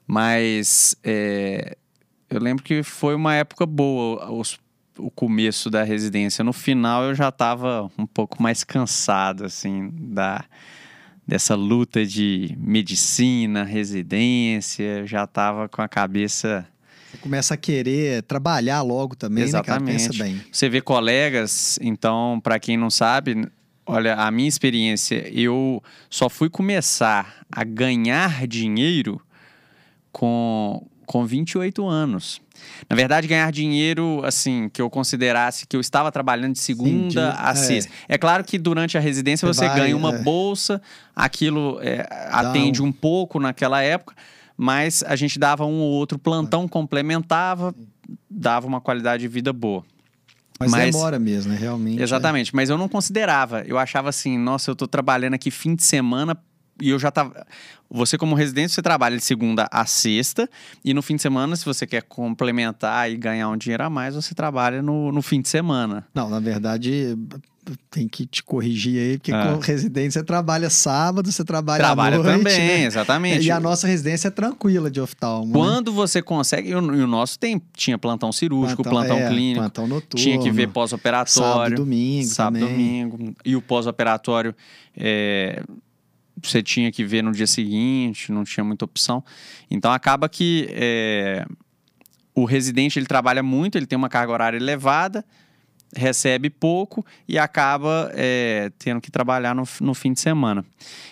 [0.05, 1.75] Mas é,
[2.29, 4.57] eu lembro que foi uma época boa os-
[4.97, 6.43] o começo da residência.
[6.43, 10.43] No final eu já tava um pouco mais cansado, assim, da,
[11.27, 14.99] dessa luta de medicina, residência.
[14.99, 16.65] Eu já tava com a cabeça.
[17.11, 19.79] Você começa a querer trabalhar logo também, né, cara?
[19.81, 20.17] Pensa Exatamente.
[20.41, 20.41] bem.
[20.51, 23.47] Você vê colegas, então, para quem não sabe,
[23.87, 29.21] olha, a minha experiência, eu só fui começar a ganhar dinheiro
[30.11, 32.41] com, com 28 anos.
[32.89, 37.37] Na verdade, ganhar dinheiro, assim, que eu considerasse que eu estava trabalhando de segunda de-
[37.37, 37.55] a é.
[37.55, 37.91] sexta.
[38.09, 38.17] É.
[38.17, 40.17] claro que durante a residência Você você, vai, ganha uma é.
[40.19, 40.81] bolsa,
[41.15, 44.15] aquilo é, atende um pouco naquela época,
[44.55, 47.73] mas a gente dava um ou outro plantão, complementava,
[48.29, 49.85] dava uma qualidade de vida boa.
[50.59, 51.57] Mas, Mas- demora mesmo, né?
[51.59, 52.01] Realmente.
[52.01, 53.61] Exatamente, mas eu não considerava.
[53.61, 56.37] Eu achava assim, nossa, eu tô trabalhando aqui fim de semana
[56.81, 57.45] e eu já tava.
[57.89, 60.49] Você, como residente, você trabalha de segunda a sexta,
[60.83, 64.13] e no fim de semana, se você quer complementar e ganhar um dinheiro a mais,
[64.13, 66.05] você trabalha no, no fim de semana.
[66.13, 66.19] É.
[66.19, 67.17] Não, na verdade,
[67.89, 69.53] tem que te corrigir aí, porque Ah.
[69.53, 72.83] com residência você trabalha sábado, você trabalha, trabalha noite, também, né?
[72.85, 73.45] exatamente.
[73.45, 75.47] E a nossa residência é tranquila de oftalmo.
[75.47, 75.53] né?
[75.53, 80.23] Quando você consegue, e o, nosso tem, tinha plantão cirúrgico, plantão, é, clínico, Plantão noturno.
[80.23, 81.75] tinha que ver Sábado, pós-operatório.
[81.77, 83.07] domingo sábado, também.
[83.07, 83.35] domingo.
[83.43, 84.55] E o pós-operatório,
[84.95, 85.61] é,
[86.41, 89.23] você tinha que ver no dia seguinte, não tinha muita opção.
[89.69, 91.45] Então acaba que é,
[92.35, 95.25] o residente ele trabalha muito, ele tem uma carga horária elevada,
[95.95, 100.65] recebe pouco e acaba é, tendo que trabalhar no, no fim de semana.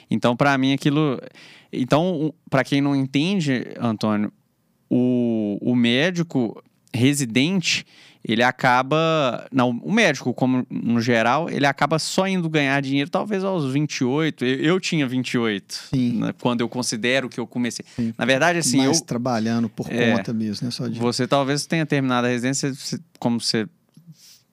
[0.09, 1.19] Então, para mim, aquilo.
[1.71, 4.31] Então, para quem não entende, Antônio,
[4.89, 6.61] o, o médico
[6.93, 7.85] residente,
[8.23, 9.45] ele acaba.
[9.51, 14.45] Não, o médico, como no geral, ele acaba só indo ganhar dinheiro talvez aos 28.
[14.45, 16.19] Eu, eu tinha 28, Sim.
[16.19, 17.85] né, quando eu considero que eu comecei.
[17.95, 18.13] Sim.
[18.17, 20.15] Na verdade, assim, eu, mais trabalhando por É.
[20.15, 20.71] conta mesmo, né?
[20.71, 20.99] Só de...
[20.99, 22.71] você talvez tenha terminado a residência,
[23.19, 23.67] como você,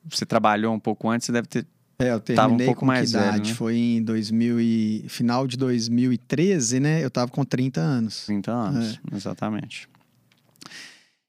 [0.09, 1.67] você trabalhou um pouco antes, você deve ter.
[1.99, 3.51] É, eu tava um terminei pouco com mais que velho, idade?
[3.51, 3.55] né?
[3.57, 5.05] Foi em 2000 e...
[5.09, 7.05] final de 2013, né?
[7.05, 8.25] Eu tava com 30 anos.
[8.27, 9.89] 30 anos, exatamente.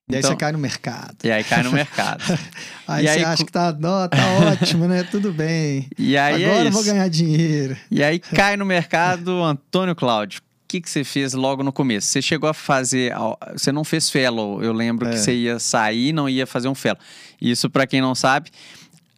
[0.09, 1.15] E aí Então- você cai no mercado.
[1.23, 2.23] E aí cai no mercado.
[2.88, 4.17] Aí E você aí, acha que tá, ó, tá
[4.51, 5.03] ótimo, né?
[5.03, 5.88] Tudo bem.
[5.97, 7.77] E aí Agora é eu vou ganhar dinheiro.
[7.89, 10.41] E aí cai no mercado Antônio Cláudio.
[10.73, 12.07] O que, que você fez logo no começo?
[12.07, 13.13] Você chegou a fazer.
[13.51, 15.12] Você não fez fellow, eu lembro É.
[15.12, 16.97] que você ia sair não ia fazer um fellow.
[17.39, 18.49] Isso, para quem não sabe,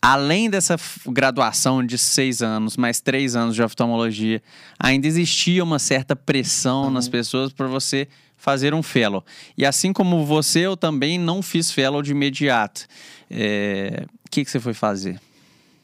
[0.02, 0.76] além dessa
[1.08, 4.44] graduação de seis anos, mais três anos de oftalmologia,
[4.78, 9.24] ainda existia uma certa pressão nas pessoas para você fazer um fellow.
[9.58, 12.86] E assim como você, eu também não fiz fellow de imediato.
[13.32, 15.22] É, O que, que você foi fazer?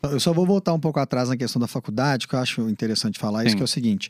[0.03, 3.17] Eu só vou voltar um pouco atrás na questão da faculdade, que eu acho interessante
[3.17, 3.55] falar isso, Sim.
[3.57, 4.10] que é o seguinte.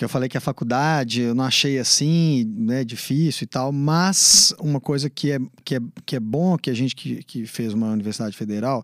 [0.00, 4.54] Que eu falei que a faculdade eu não achei assim, né, difícil e tal, mas
[4.58, 7.74] uma coisa que é, que é, que é bom, que a gente que, que fez
[7.74, 8.82] uma universidade federal,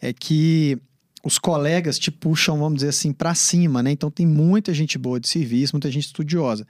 [0.00, 0.78] é que
[1.22, 3.90] os colegas te puxam, vamos dizer assim, para cima, né?
[3.90, 6.66] Então tem muita gente boa de serviço, muita gente estudiosa.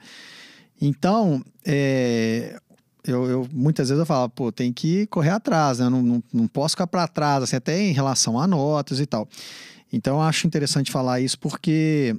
[0.81, 2.59] Então, é,
[3.07, 5.85] eu, eu- muitas vezes eu falo, pô, tem que correr atrás, né?
[5.85, 9.05] Eu Não, não, não posso ficar para trás, assim, até em relação a notas e
[9.05, 9.25] tal.
[9.93, 12.13] Então, eu acho interessante falar isso porque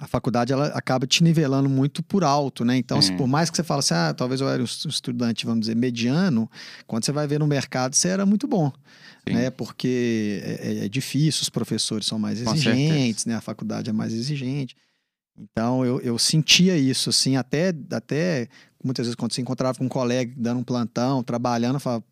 [0.00, 2.76] a faculdade ela acaba te nivelando muito por alto, né?
[2.76, 3.16] Então, se Hum.
[3.16, 5.76] por mais que você fale assim, ah, talvez eu era um estu- estudante, vamos dizer,
[5.76, 6.50] mediano,
[6.86, 8.72] quando você vai ver no mercado, você era muito bom,
[9.28, 9.34] Sim.
[9.34, 9.50] né?
[9.50, 13.34] Porque é, é- é difícil, os professores são mais Com exigentes, né?
[13.34, 14.74] A faculdade é mais exigente.
[15.38, 18.48] Então, eu, eu sentia isso, assim, até, até
[18.82, 22.04] muitas vezes quando você encontrava com um colega dando um plantão, trabalhando, eu falava,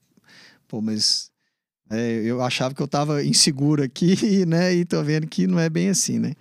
[0.66, 1.30] pô, mas
[1.90, 4.74] é, eu achava que eu estava inseguro aqui, né?
[4.74, 6.34] E tô vendo que não é bem assim, né?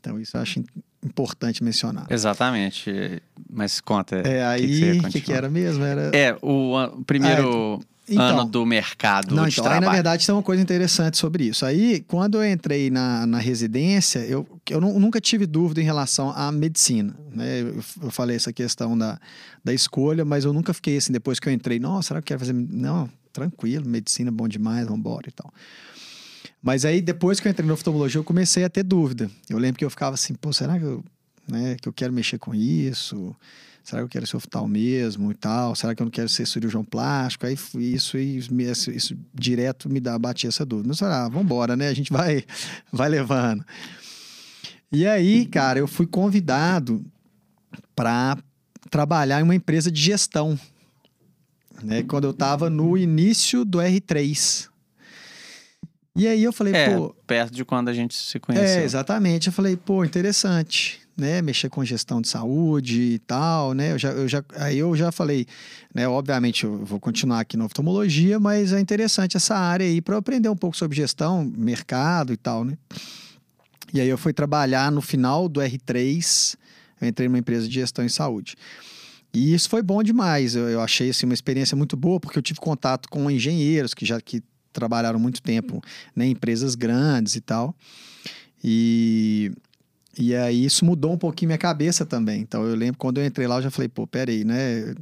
[0.00, 0.64] Então, isso eu acho im-
[1.04, 2.06] importante mencionar.
[2.10, 3.20] Exatamente.
[3.50, 4.16] Mas conta.
[4.16, 5.36] É, que que aí, o que, que, continuar?
[5.38, 5.84] era mesmo?
[5.84, 6.10] Era...
[6.16, 9.86] É, o primeiro Então, ano do mercado Não, de então, aí trabalho.
[9.86, 11.66] na verdade tem uma coisa interessante sobre isso.
[11.66, 16.30] Aí, quando eu entrei na, na residência, eu, eu nu- nunca tive dúvida em relação
[16.30, 17.14] à medicina.
[17.34, 17.60] Né?
[17.60, 19.18] Eu, eu falei essa questão da,
[19.64, 22.38] da escolha, mas eu nunca fiquei assim, depois que eu entrei, nossa, será que eu
[22.38, 22.54] quero fazer.
[22.54, 25.52] Não, tranquilo, medicina é bom demais, vamos embora e tal.
[26.62, 29.30] Mas aí, depois que eu entrei na oftalmologia, eu comecei a ter dúvida.
[29.48, 31.04] Eu lembro que eu ficava assim, pô, será que eu,
[31.46, 33.34] né, que eu quero mexer com isso?
[33.88, 35.74] Será que eu quero ser oftal mesmo e tal?
[35.74, 37.46] Será que eu não quero ser cirurgião plástico?
[37.46, 40.88] Aí isso, isso, isso, direto me dá, batia essa dúvida.
[40.88, 41.88] Mas, ah, vamos embora, né?
[41.88, 42.44] A gente vai,
[42.92, 43.64] vai levando.
[44.92, 47.02] E aí, cara, eu fui convidado
[47.94, 48.36] para
[48.90, 50.58] trabalhar em uma empresa de gestão.
[51.82, 52.02] Né?
[52.02, 54.68] Quando eu estava no início do R3.
[56.18, 58.82] E aí eu falei, É, pô, perto de quando a gente se é, conheceu.
[58.82, 59.46] exatamente.
[59.46, 61.40] Eu falei, pô, interessante, né?
[61.40, 63.92] Mexer com gestão de saúde e tal, né?
[63.92, 65.46] Eu já, eu já, aí eu já falei,
[65.94, 66.08] né?
[66.08, 70.18] Obviamente eu vou continuar aqui na oftalmologia, mas é interessante essa área aí para eu
[70.18, 72.76] aprender um pouco sobre gestão, mercado e tal, né?
[73.94, 76.56] E aí eu fui trabalhar no final do R3,
[77.00, 78.54] eu entrei numa empresa de gestão em saúde.
[79.32, 80.56] E isso foi bom demais.
[80.56, 84.04] Eu, eu achei assim, uma experiência muito boa, porque eu tive contato com engenheiros que
[84.04, 85.82] já que trabalharam muito tempo
[86.14, 87.74] né, em empresas grandes e tal.
[88.62, 89.52] E,
[90.18, 92.40] e aí isso mudou um pouquinho minha cabeça também.
[92.40, 94.94] Então eu lembro quando eu entrei lá, eu já falei, pô, peraí, né?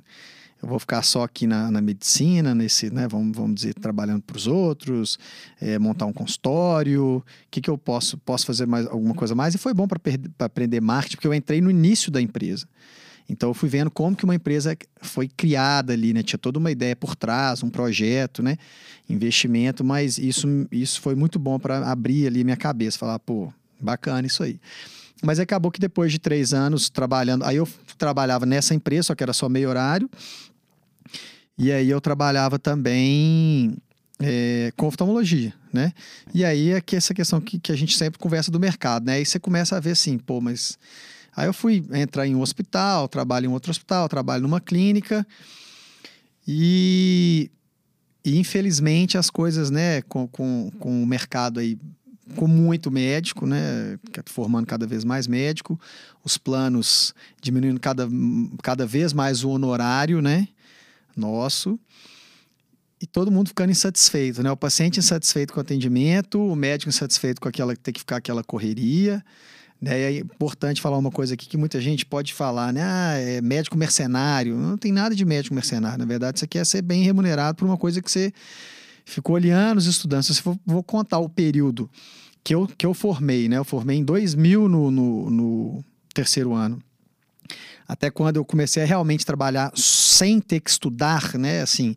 [0.62, 3.06] Eu vou ficar só aqui na, na medicina, nesse, né?
[3.06, 5.18] Vamos, vamos dizer, trabalhando para os outros,
[5.60, 7.18] é, montar um consultório.
[7.18, 9.54] O que, que eu posso, posso fazer mais alguma coisa mais?
[9.54, 10.00] E foi bom para
[10.38, 12.66] aprender marketing, porque eu entrei no início da empresa.
[13.28, 16.22] Então eu fui vendo como que uma empresa foi criada ali, né?
[16.22, 18.56] Tinha toda uma ideia por trás, um projeto, né?
[19.08, 24.26] Investimento, mas isso, isso foi muito bom para abrir ali minha cabeça, falar, pô, bacana
[24.26, 24.60] isso aí.
[25.22, 29.22] Mas acabou que depois de três anos trabalhando, aí eu trabalhava nessa empresa, só que
[29.22, 30.08] era só meio horário.
[31.58, 33.76] E aí eu trabalhava também
[34.20, 35.92] é, com oftalmologia, né?
[36.34, 39.14] E aí é que essa questão que, que a gente sempre conversa do mercado, né?
[39.14, 40.78] Aí você começa a ver assim, pô, mas
[41.36, 45.26] Aí eu fui entrar em um hospital, trabalho em outro hospital, trabalho numa clínica.
[46.48, 47.50] E,
[48.24, 51.78] e infelizmente as coisas, né, com, com, com o mercado aí,
[52.36, 55.78] com muito médico, né, formando cada vez mais médico,
[56.24, 58.08] os planos diminuindo cada,
[58.62, 60.48] cada vez mais o honorário, né,
[61.14, 61.78] nosso.
[62.98, 64.50] E todo mundo ficando insatisfeito, né?
[64.50, 68.42] O paciente insatisfeito com o atendimento, o médico insatisfeito com aquela ter que ficar aquela
[68.42, 69.22] correria.
[69.80, 70.00] Né?
[70.00, 72.82] É importante falar uma coisa aqui que muita gente pode falar, né?
[72.82, 74.56] Ah, é médico mercenário.
[74.56, 75.98] Não tem nada de médico mercenário.
[75.98, 78.32] Na verdade, você quer ser bem remunerado por uma coisa que você
[79.04, 80.22] ficou ali anos estudando.
[80.22, 81.90] Se eu for, vou contar o período
[82.42, 83.58] que eu, que eu formei, né?
[83.58, 85.84] Eu formei em 2000 no, no, no
[86.14, 86.82] terceiro ano.
[87.88, 91.60] Até quando eu comecei a realmente trabalhar sem ter que estudar, né?
[91.60, 91.96] Assim,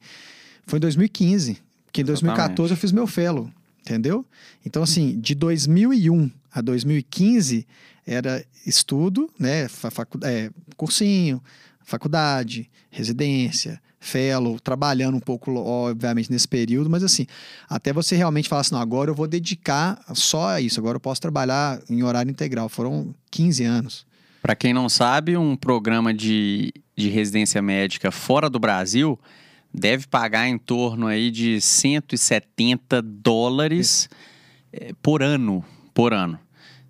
[0.68, 1.58] foi em 2015.
[1.86, 2.72] Porque em 2014 Exatamente.
[2.72, 3.50] eu fiz meu fellow,
[3.82, 4.24] entendeu?
[4.64, 7.68] Então, assim, de 2001 a 2015
[8.06, 11.42] era estudo, né, facu é, cursinho,
[11.84, 17.28] faculdade, residência, fellow, trabalhando um pouco, obviamente, nesse período, mas assim,
[17.68, 21.02] até você realmente falar assim, não, agora eu vou dedicar só a isso, agora eu
[21.02, 22.70] posso trabalhar em horário integral.
[22.70, 24.06] Foram 15 anos,
[24.42, 29.20] Para quem não sabe, um programa de, de residência médica fora do Brasil
[29.74, 34.10] deve pagar em torno aí de 170 dólares
[34.72, 35.64] é, por ano,
[35.94, 36.40] por ano.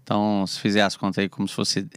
[0.03, 1.89] Então, se fizer as contas aí como se fosse Não,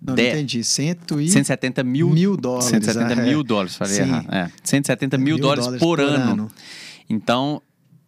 [0.00, 0.64] não de- entendi.
[0.64, 1.28] Cento e...
[1.28, 2.66] 170 mil, mil dólares.
[2.70, 3.24] 170 é.
[3.24, 4.02] mil dólares, falei Sim.
[4.02, 4.32] errado.
[4.32, 6.48] É, 170 mil, dólares, por, ano.
[7.10, 7.60] Então,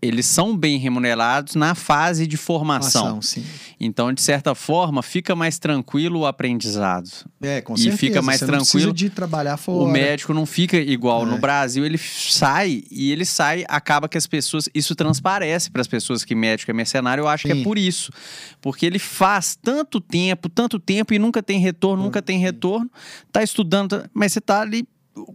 [0.02, 3.18] eles são bem remunerados na fase de formação.
[3.18, 3.42] Ação.
[3.78, 7.08] Então, de certa forma, fica mais tranquilo o aprendizado.
[7.40, 7.96] É, com E certeza.
[7.98, 8.92] fica mais Você tranquilo.
[8.92, 9.78] de trabalhar fora.
[9.84, 11.22] O médico não fica igual.
[11.22, 11.30] É.
[11.30, 14.68] No Brasil, ele sai e ele sai, acaba que as pessoas.
[14.74, 17.22] Isso transparece para as pessoas que médico é mercenário.
[17.22, 17.60] Eu acho que Sim.
[17.60, 18.10] é por isso.
[18.60, 22.90] Porque ele faz tanto tempo, tanto tempo e nunca tem retorno, nunca tem retorno.
[23.32, 24.86] Tá estudando, mas você tá ali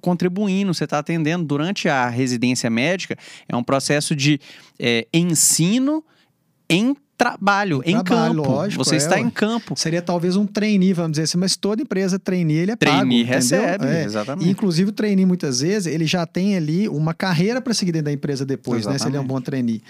[0.01, 1.43] contribuindo, você está atendendo.
[1.45, 3.17] Durante a residência médica,
[3.47, 4.39] é um processo de
[4.79, 6.03] é, ensino
[6.69, 8.49] em trabalho, em, Em trabalho, campo.
[8.51, 9.73] lógico, você é, está em campo.
[9.77, 13.21] Seria talvez um trainee, vamos dizer assim, mas toda empresa trainee, ele é pago, Trainee
[13.21, 13.35] entendeu?
[13.35, 14.03] recebe, É.
[14.03, 14.47] exatamente.
[14.47, 18.05] E, inclusive, o trainee, muitas vezes, ele já tem ali uma carreira para seguir dentro
[18.05, 18.97] da empresa depois, né?
[18.97, 19.81] Se ele é um bom trainee.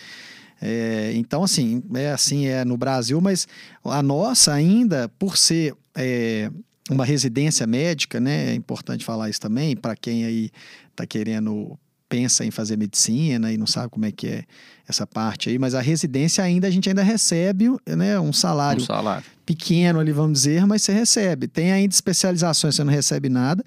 [0.61, 3.47] É, então, assim, é assim é no Brasil, mas
[3.83, 6.49] a nossa ainda, por ser é,
[6.89, 8.51] uma residência médica, né?
[8.51, 10.51] É importante falar isso também, para quem aí
[10.91, 11.77] está querendo,
[12.07, 14.43] pensa em fazer medicina e não sabe como é que é
[14.87, 18.81] essa parte aí, mas a residência ainda, a gente ainda recebe né, um Um salário
[18.85, 19.25] salário.
[19.45, 21.47] pequeno ali, vamos dizer, mas você recebe.
[21.47, 23.63] Tem ainda especializações, você não recebe nada,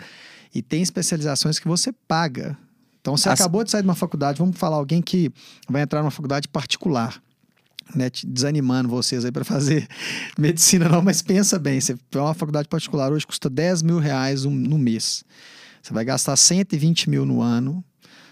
[0.55, 2.57] e tem especializações que você paga.
[3.01, 5.31] Então, você As- acabou de sair de uma faculdade, vamos falar, alguém que
[5.69, 7.21] vai entrar numa faculdade particular,
[7.95, 9.86] né, desanimando vocês aí para fazer
[10.39, 14.45] medicina, não, mas pensa bem, você é uma faculdade particular hoje custa 10 mil reais
[14.45, 15.24] um- no mês.
[15.82, 17.82] Você vai gastar 120 mil no ano,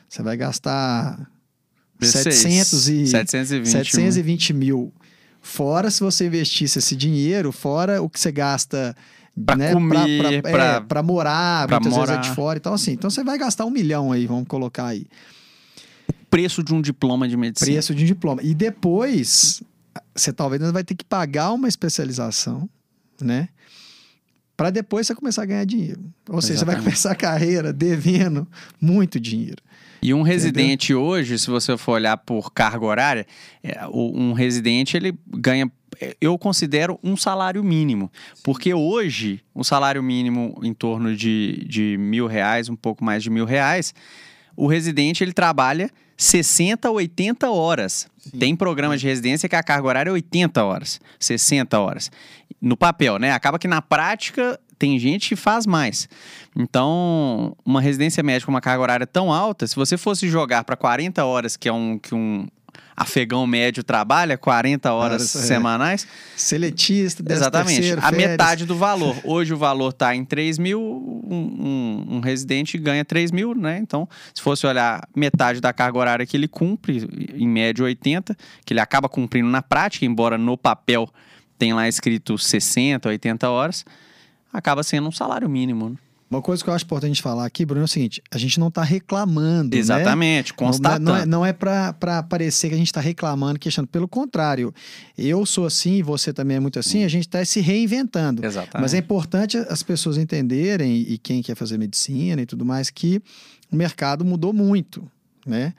[0.09, 1.29] você vai gastar
[2.01, 3.07] 700 e...
[3.07, 3.69] 720.
[3.73, 4.93] 720 mil.
[5.41, 8.95] Fora se você investisse esse dinheiro, fora o que você gasta
[9.45, 12.15] Pra né, comer, pra- é, morar, pra muitas vezes morar.
[12.25, 12.57] é de fora.
[12.59, 15.07] Então, assim, então você vai gastar um milhão aí, vamos colocar aí.
[16.31, 17.73] Preço de um diploma de medicina.
[17.73, 18.43] Preço de um diploma.
[18.43, 19.63] E depois,
[20.15, 22.69] você talvez ainda vai ter que pagar uma especialização,
[23.21, 23.49] né?
[24.57, 26.01] Para depois você começar a ganhar dinheiro.
[26.29, 26.85] Ou seja, você vai Exatamente.
[26.85, 28.49] começar a carreira devendo
[28.81, 29.63] muito dinheiro.
[30.03, 33.27] E um residente hoje, se você for olhar por carga horária,
[33.63, 35.71] é, um residente ele ganha,
[36.21, 38.11] eu considero um salário mínimo,
[38.45, 43.31] porque hoje o salário mínimo em torno de, de mil reais, um pouco mais de
[43.31, 43.95] mil reais,
[44.57, 48.09] o residente ele trabalha 60 a 80 horas.
[48.39, 52.11] Tem programa de residência que a carga horária é 80 horas, 60 horas.
[52.61, 53.33] No papel, né?
[53.33, 56.09] Acaba que na prática tem gente que faz mais.
[56.57, 60.77] Então, uma residência médica com uma carga horária tão alta, se você fosse jogar para
[60.77, 62.47] 40 horas, que é um que um
[62.97, 65.47] afegão médio trabalha, 40 horas Horas, é.
[65.47, 67.75] semanais, Seletista, décimo Exatamente.
[67.77, 68.31] terceiro, a férias.
[68.31, 69.17] metade do valor.
[69.25, 71.37] Hoje o valor está em 3 mil, um,
[72.09, 73.79] um- um residente ganha 3 mil, né?
[73.83, 78.73] Então, se fosse olhar metade da carga horária que ele cumpre, em média 80, que
[78.73, 81.09] ele acaba cumprindo na prática, embora no papel
[81.59, 83.85] tenha lá escrito 60, 80 horas,
[84.53, 85.91] acaba sendo um salário mínimo.
[85.91, 85.97] né?
[86.29, 88.37] Uma coisa que eu acho importante a gente falar aqui, Bruno, é o seguinte: a
[88.39, 89.77] gente não está reclamando.
[89.77, 89.81] né?
[89.81, 91.05] Exatamente, Não- constatando.
[91.05, 93.89] Não, é, não é para parecer que a gente está reclamando, questionando.
[93.91, 94.75] Pelo contrário,
[95.17, 98.45] eu sou assim, você também é muito assim, a gente está se reinventando.
[98.45, 98.83] Exatamente.
[98.83, 103.23] Mas é importante as pessoas entenderem, e quem quer fazer medicina e tudo mais, que
[103.71, 105.09] o mercado mudou muito,
[105.47, 105.75] né?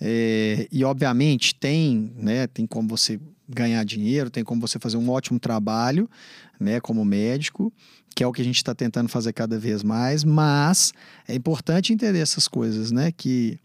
[0.00, 2.46] É, e obviamente tem, né?
[2.46, 6.08] Tem como você ganhar dinheiro, tem como você fazer um ótimo trabalho,
[6.58, 6.80] né?
[6.80, 7.72] Como médico,
[8.14, 10.92] que é o que a gente está tentando fazer cada vez mais, mas
[11.26, 13.12] é importante entender essas coisas, né?
[13.12, 13.58] Que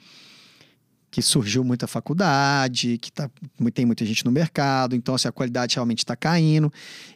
[1.12, 3.30] que surgiu muita faculdade, que tá,
[3.74, 6.72] tem muita gente no mercado, então assim, a qualidade realmente está caindo.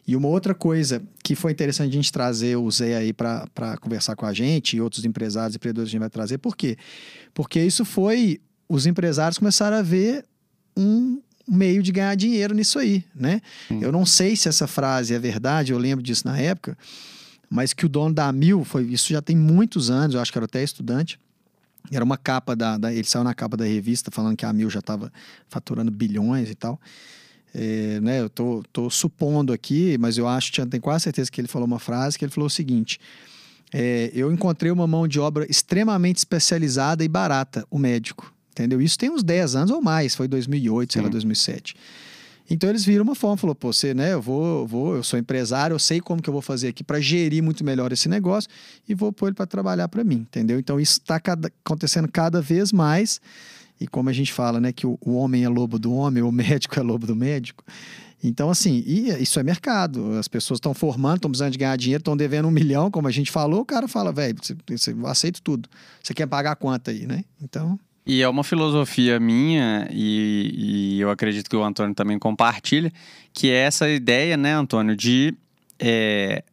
[0.06, 4.16] E uma outra coisa que foi interessante a gente trazer o Zé aí para conversar
[4.16, 6.76] com a gente e outros empresários e empreendedores a gente vai trazer, por quê?
[7.32, 8.40] Porque isso foi.
[8.68, 10.24] Os empresários começaram a ver
[10.76, 13.40] um meio de ganhar dinheiro nisso aí, né?
[13.70, 13.78] Hum.
[13.80, 16.76] Eu não sei se essa frase é verdade, eu lembro disso na época,
[17.50, 20.38] mas que o dono da Mil, foi, isso já tem muitos anos, eu acho que
[20.38, 21.18] era até estudante,
[21.92, 24.70] era uma capa da, da- ele saiu na capa da revista falando que a Mil
[24.70, 25.12] já estava
[25.48, 26.80] faturando bilhões e tal.
[27.54, 31.40] É, né, eu tô, tô supondo aqui, mas eu acho, tinha- tenho quase certeza que
[31.40, 32.98] ele falou uma frase que ele falou o seguinte:
[33.72, 38.32] é, eu encontrei uma mão de obra extremamente especializada e barata, o médico.
[38.50, 38.80] Entendeu?
[38.80, 41.12] Isso tem uns 10 anos ou mais, foi 2008, sei lá, Sim.
[41.12, 41.74] 2007.
[42.48, 45.74] Então eles viram uma forma, falou, pô, você, né, eu vou, vou, eu sou empresário,
[45.74, 48.50] eu sei como que eu vou fazer aqui para gerir muito melhor esse negócio
[48.86, 50.58] e vou pôr ele para trabalhar para mim, entendeu?
[50.58, 53.20] Então isso está acontecendo cada vez mais
[53.80, 56.30] e como a gente fala, né, que o, o homem é lobo do homem, o
[56.32, 57.64] médico é lobo do médico.
[58.22, 60.12] Então, assim, isso é mercado.
[60.12, 63.10] As pessoas estão formando, estão precisando de ganhar dinheiro, estão devendo um milhão, como a
[63.10, 63.60] gente falou.
[63.60, 64.38] O cara fala, velho,
[65.04, 65.68] aceito tudo.
[66.02, 67.22] Você quer pagar quanto aí, né?
[67.42, 67.78] Então.
[68.06, 72.92] E é uma filosofia minha, e, e, eu acredito que o Antônio também compartilha,
[73.32, 75.34] que é essa ideia, né, Antônio, de
[75.78, 76.44] é,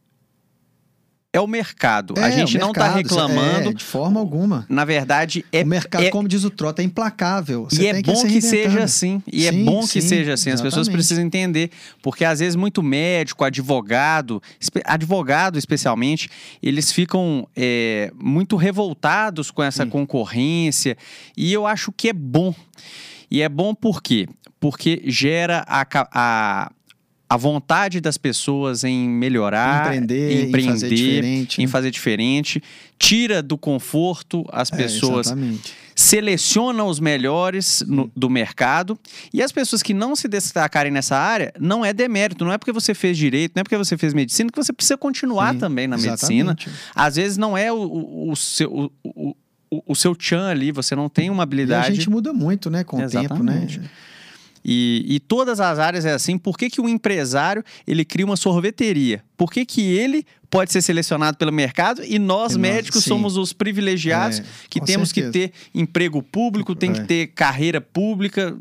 [1.33, 2.13] é o mercado.
[2.17, 3.69] É, a gente não está reclamando.
[3.69, 4.65] É, de forma alguma.
[4.67, 5.63] Na verdade, é.
[5.63, 7.67] O mercado, é, como diz o Trota, é implacável.
[7.69, 9.23] Você e é bom que, que seja assim.
[9.31, 10.49] E é sim, é bom que sim, seja assim.
[10.49, 10.55] Exatamente.
[10.55, 11.71] As pessoas precisam entender.
[12.01, 14.43] Porque às vezes, muito médico, advogado,
[14.83, 16.29] advogado especialmente,
[16.61, 19.89] eles ficam é, muito revoltados com essa sim.
[19.89, 20.97] concorrência.
[21.37, 22.53] E eu acho que é bom.
[23.29, 24.27] E é bom por quê?
[24.59, 26.71] Porque gera a, a
[27.31, 32.63] a vontade das pessoas em melhorar, empreender, empreender, em fazer diferente, em fazer diferente
[32.99, 35.35] tira do conforto as é, pessoas, é,
[35.95, 38.99] seleciona os melhores no, do mercado
[39.33, 42.73] e as pessoas que não se destacarem nessa área não é demérito, não é porque
[42.73, 45.87] você fez direito, não é porque você fez medicina que você precisa continuar Sim, também
[45.87, 46.43] na exatamente.
[46.43, 46.75] medicina.
[46.93, 49.35] Às vezes não é o, o, seu o,
[49.71, 51.87] o, o seu tchan ali, você não tem uma habilidade.
[51.87, 53.79] E a gente muda muito, né, com exatamente.
[53.79, 53.89] o tempo, né?
[54.63, 56.37] E, e, todas as áreas é assim.
[56.37, 59.23] Por que, que o empresário ele cria uma sorveteria?
[59.35, 63.53] Por que, que ele pode ser selecionado pelo mercado e nós, e médicos, somos os
[63.53, 65.31] privilegiados é, que temos certeza.
[65.31, 66.93] que ter emprego público, tem é.
[66.93, 68.55] que ter carreira pública?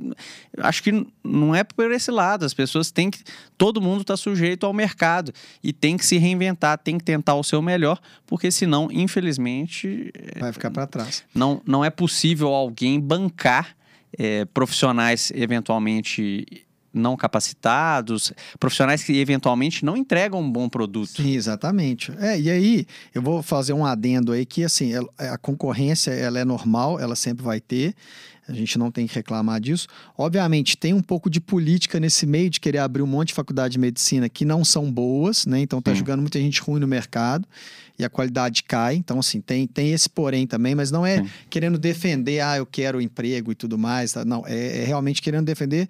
[0.59, 2.47] Acho que não é por esse lado.
[2.47, 3.19] As pessoas têm que.
[3.59, 7.43] Todo mundo está sujeito ao mercado e tem que se reinventar, tem que tentar o
[7.43, 10.13] seu melhor, porque senão, infelizmente.
[10.39, 11.25] Vai ficar para trás.
[11.35, 13.77] Não, não é possível alguém bancar
[14.19, 21.23] é, profissionais eventualmente não capacitados, profissionais que eventualmente não entregam um bom produto.
[21.23, 22.13] Sim, exatamente.
[22.19, 26.45] É, e aí eu vou fazer um adendo aí que assim, a concorrência ela é
[26.45, 27.95] normal, ela sempre vai ter.
[28.49, 29.87] A gente não tem que reclamar disso.
[30.19, 33.73] Obviamente, tem um pouco de política nesse meio de querer abrir um monte de faculdade
[33.73, 35.61] de medicina que não são boas, né?
[35.61, 37.47] Então tá jogando muita gente ruim no mercado
[38.01, 38.97] e a qualidade cai.
[38.97, 41.31] Então, assim, tem, tem esse porém também, mas não é Sim.
[41.51, 44.13] querendo defender, ah, eu quero emprego e tudo mais.
[44.13, 44.25] Tá?
[44.25, 45.89] Não, é, é realmente querendo defender.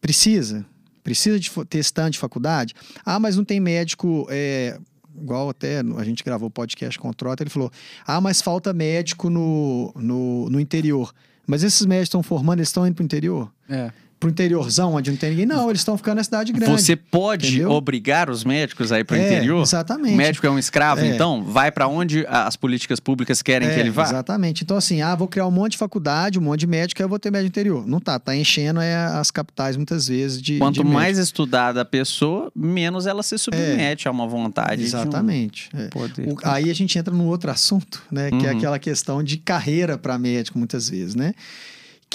[0.00, 0.64] Precisa.
[1.02, 2.74] Precisa de ter stand de faculdade.
[3.04, 4.26] Ah, mas não tem médico.
[4.30, 4.78] É,
[5.20, 7.70] igual até a gente gravou o podcast com o Trota, ele falou:
[8.06, 11.12] ah, mas falta médico no, no, no interior.
[11.46, 13.52] Mas esses médicos estão formando, eles estão indo para o interior?
[13.68, 13.90] É
[14.24, 15.46] pro interiorzão, onde não tem ninguém.
[15.46, 16.72] Não, eles estão ficando na cidade grande.
[16.72, 17.70] Você pode entendeu?
[17.70, 19.62] obrigar os médicos a ir pro é, interior?
[19.62, 20.14] Exatamente.
[20.14, 21.08] O médico é um escravo, é.
[21.08, 21.44] então?
[21.44, 24.04] Vai para onde as políticas públicas querem é, que ele vá?
[24.04, 24.64] Exatamente.
[24.64, 27.08] Então, assim, ah, vou criar um monte de faculdade, um monte de médico, aí eu
[27.08, 27.86] vou ter médico interior.
[27.86, 30.58] Não tá, tá enchendo é, as capitais muitas vezes de.
[30.58, 34.82] Quanto de mais estudada a pessoa, menos ela se submete a uma vontade.
[34.82, 35.68] Exatamente.
[35.74, 36.28] Um poder.
[36.28, 38.30] O, aí a gente entra num outro assunto, né?
[38.30, 38.56] Que é uhum.
[38.56, 41.34] aquela questão de carreira para médico, muitas vezes, né?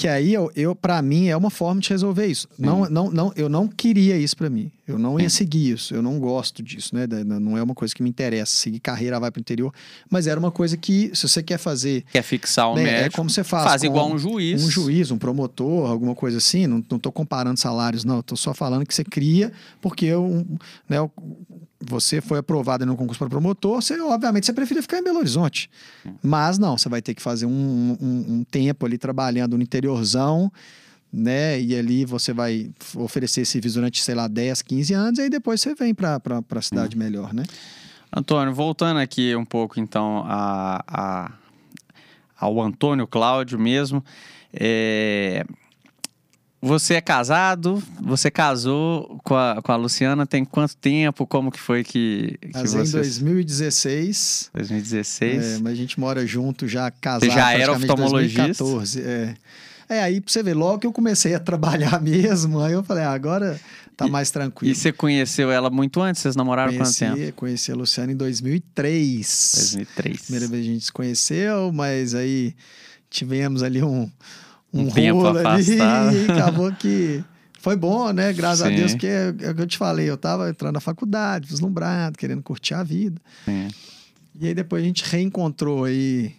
[0.00, 2.48] Que aí, eu, eu para mim, é uma forma de resolver isso.
[2.58, 4.72] Não, não, não, eu não queria isso para mim.
[4.88, 5.94] Eu não ia seguir isso.
[5.94, 7.06] Eu não gosto disso, né?
[7.06, 8.50] Não é uma coisa que me interessa.
[8.50, 9.74] Seguir carreira, vai para o interior.
[10.08, 12.02] Mas era uma coisa que, se você quer fazer.
[12.10, 13.06] Quer fixar o né, médico.
[13.08, 13.64] É como você faz.
[13.64, 14.64] Faz igual um juiz.
[14.64, 16.66] Um juiz, um promotor, alguma coisa assim.
[16.66, 18.20] Não, não tô comparando salários, não.
[18.20, 20.46] Estou só falando que você cria, porque um,
[20.88, 20.96] né,
[21.80, 25.70] você foi aprovado no concurso para promotor, você, obviamente, você prefere ficar em Belo Horizonte.
[26.22, 30.52] Mas não, você vai ter que fazer um, um, um tempo ali trabalhando no interiorzão,
[31.12, 31.60] né?
[31.60, 35.60] E ali você vai oferecer serviço durante, sei lá, 10, 15 anos, e aí depois
[35.60, 36.20] você vem para
[36.50, 36.98] a cidade hum.
[36.98, 37.44] melhor, né?
[38.14, 41.32] Antônio, voltando aqui um pouco, então, a, a
[42.40, 44.02] ao Antônio Cláudio mesmo.
[44.52, 45.44] É,
[46.62, 51.26] você é casado, você casou com a, com a Luciana tem quanto tempo?
[51.26, 53.18] Como que foi que, que Casei vocês...
[53.18, 54.50] em 2016.
[54.52, 55.44] 2016.
[55.44, 57.24] É, mas a gente mora junto já casado.
[57.24, 58.62] Você já era oftalmologista?
[58.62, 59.34] 2014, é.
[59.88, 63.04] É, aí pra você ver, logo que eu comecei a trabalhar mesmo, aí eu falei,
[63.04, 63.58] ah, agora
[63.96, 64.70] tá e, mais tranquilo.
[64.70, 66.20] E você conheceu ela muito antes?
[66.20, 67.32] Vocês namoraram conheci, quanto tempo?
[67.32, 69.52] Conheci a Luciana em 2003.
[69.56, 70.20] 2003.
[70.22, 72.54] Primeira vez a gente se conheceu, mas aí
[73.08, 74.08] tivemos ali um
[74.72, 76.16] um, um tempo afastado.
[76.16, 77.24] e acabou que
[77.60, 78.32] foi bom, né?
[78.32, 78.72] Graças Sim.
[78.72, 81.48] a Deus, que é, é, o que eu te falei, eu tava entrando na faculdade,
[81.48, 83.20] vislumbrado, querendo curtir a vida.
[83.44, 83.68] Sim.
[84.40, 86.34] E aí depois a gente reencontrou aí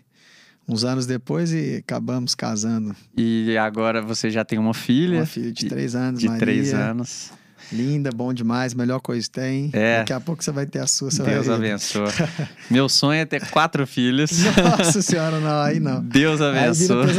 [0.67, 2.95] uns anos depois e acabamos casando.
[3.15, 5.19] E agora você já tem uma filha?
[5.19, 6.39] Uma filha de três anos, De Maria.
[6.39, 7.31] três anos.
[7.71, 9.69] Linda, bom demais, melhor coisa que tem.
[9.73, 9.99] É.
[9.99, 11.09] Daqui a pouco você vai ter a sua.
[11.09, 12.09] Deus abençoe.
[12.69, 14.31] Meu sonho é ter quatro filhos.
[14.55, 16.01] Nossa senhora, não, aí não.
[16.03, 17.07] Deus abençoe.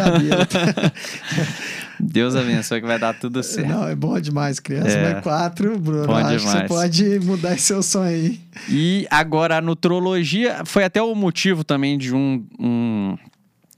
[1.99, 3.69] Deus abençoe que vai dar tudo certo.
[3.69, 4.91] Não, é bom demais, criança.
[4.91, 5.15] É.
[5.15, 6.63] Mas quatro, Bruno, bom acho demais.
[6.63, 8.41] que você pode mudar esse seu sonho aí.
[8.69, 13.17] E agora a nutrologia foi até o motivo também de um, um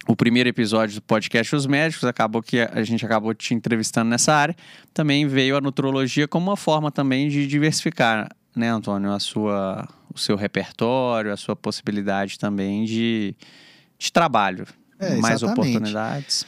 [0.07, 4.35] o primeiro episódio do podcast Os Médicos, acabou que a gente acabou te entrevistando nessa
[4.35, 4.55] área,
[4.93, 10.19] também veio a nutrologia como uma forma também de diversificar, né, Antônio, a sua, o
[10.19, 13.35] seu repertório, a sua possibilidade também de,
[13.99, 14.67] de trabalho,
[14.99, 16.47] É, mais oportunidades.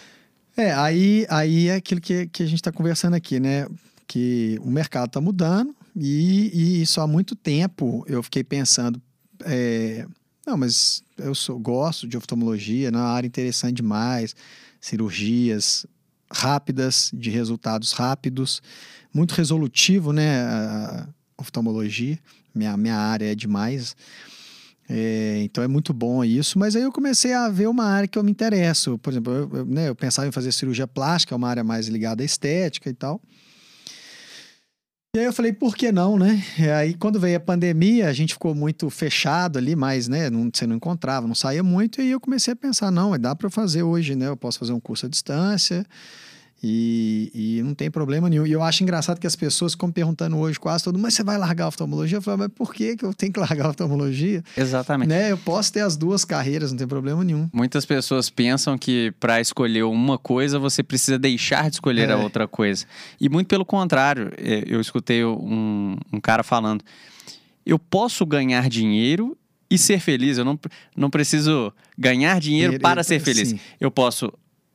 [0.56, 3.66] É, aí, aí é aquilo que, que a gente está conversando aqui, né?
[4.06, 9.02] Que o mercado está mudando e, e isso há muito tempo eu fiquei pensando,
[9.44, 10.06] é,
[10.46, 14.34] não, mas eu sou, gosto de oftalmologia, é uma área interessante demais,
[14.80, 15.86] cirurgias
[16.30, 18.60] rápidas, de resultados rápidos,
[19.12, 20.42] muito resolutivo, né?
[20.42, 21.08] A
[21.38, 22.18] oftalmologia,
[22.54, 23.96] minha, minha área é demais.
[24.88, 28.18] É, então é muito bom isso, mas aí eu comecei a ver uma área que
[28.18, 28.98] eu me interesso.
[28.98, 31.88] Por exemplo, eu, eu, né, eu pensava em fazer cirurgia plástica, é uma área mais
[31.88, 33.20] ligada à estética e tal.
[35.14, 36.42] E aí eu falei, por que não, né?
[36.58, 40.50] E aí quando veio a pandemia, a gente ficou muito fechado ali, mas né, não,
[40.52, 43.82] você não encontrava, não saía muito, e eu comecei a pensar, não, dá para fazer
[43.82, 44.28] hoje, né?
[44.28, 45.86] Eu posso fazer um curso à distância.
[46.62, 48.46] E, e, não tem problema nenhum.
[48.46, 51.22] E eu acho engraçado que as pessoas ficam perguntando hoje quase todo mundo, mas você
[51.22, 52.16] vai largar a oftalmologia?
[52.18, 54.42] Eu falo, mas por que, que eu tenho que largar a oftalmologia?
[54.56, 55.08] Exatamente.
[55.08, 55.30] Né?
[55.30, 57.48] Eu posso ter as duas carreiras, não tem problema nenhum.
[57.52, 62.12] Muitas pessoas pensam que para escolher uma coisa você precisa deixar de escolher É.
[62.12, 62.86] a outra coisa.
[63.20, 66.82] E muito pelo contrário, é, eu escutei um, um cara falando:
[67.66, 69.36] eu posso ganhar dinheiro
[69.70, 70.38] e ser feliz.
[70.38, 70.58] Eu não,
[70.96, 73.50] não preciso ganhar dinheiro Dinheiro- para ser feliz.
[73.50, 73.60] sim.
[73.80, 74.32] Eu posso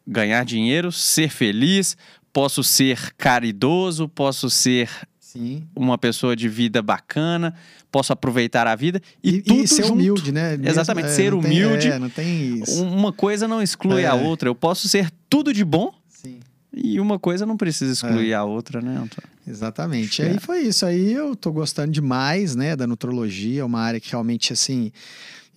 [0.08, 1.96] ganhar dinheiro, ser feliz,
[2.34, 4.90] posso ser caridoso, posso ser
[5.20, 5.64] Sim.
[5.76, 7.54] uma pessoa de vida bacana,
[7.92, 9.94] posso aproveitar a vida e, E, tudo e ser junto.
[9.96, 10.58] humilde, né?
[10.64, 11.88] Exatamente, é, ser não tem- humilde.
[11.88, 12.84] é, não tem isso.
[12.84, 14.08] Uma coisa não exclui É.
[14.08, 14.48] a outra.
[14.50, 16.40] Eu posso ser tudo de bom Sim.
[16.74, 19.30] e uma coisa não precisa excluir a outra, né, Antônio?
[19.48, 20.18] Exatamente.
[20.18, 20.40] Que Aí é.
[20.40, 20.86] foi isso.
[20.86, 24.92] Aí eu tô gostando demais, né, da nutrologia, é uma área que realmente, assim...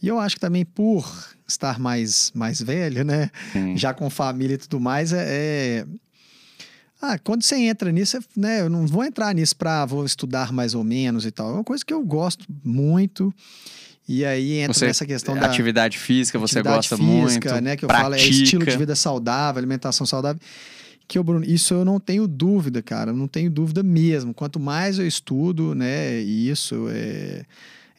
[0.02, 1.06] E eu acho que também por
[1.46, 3.76] estar mais, mais velho, né, Sim.
[3.76, 5.24] já com família e tudo mais, é...
[5.82, 5.86] é-
[7.02, 10.52] Ah, quando você entra nisso, é- né, eu não vou entrar nisso para vou estudar
[10.52, 11.50] mais ou menos e tal.
[11.50, 13.32] É uma coisa que eu gosto muito.
[14.08, 17.64] E aí entra Você- nessa questão da Atividade física, você atividade gosta física, muito.
[17.64, 17.76] né?
[17.76, 18.04] Que eu pratica.
[18.04, 20.40] falo é estilo de vida saudável, alimentação saudável.
[21.06, 23.10] Que eu, Bruno, isso eu não tenho dúvida, cara.
[23.10, 24.32] Eu não tenho dúvida mesmo.
[24.32, 26.18] Quanto mais eu estudo, né?
[26.20, 27.44] Isso, é,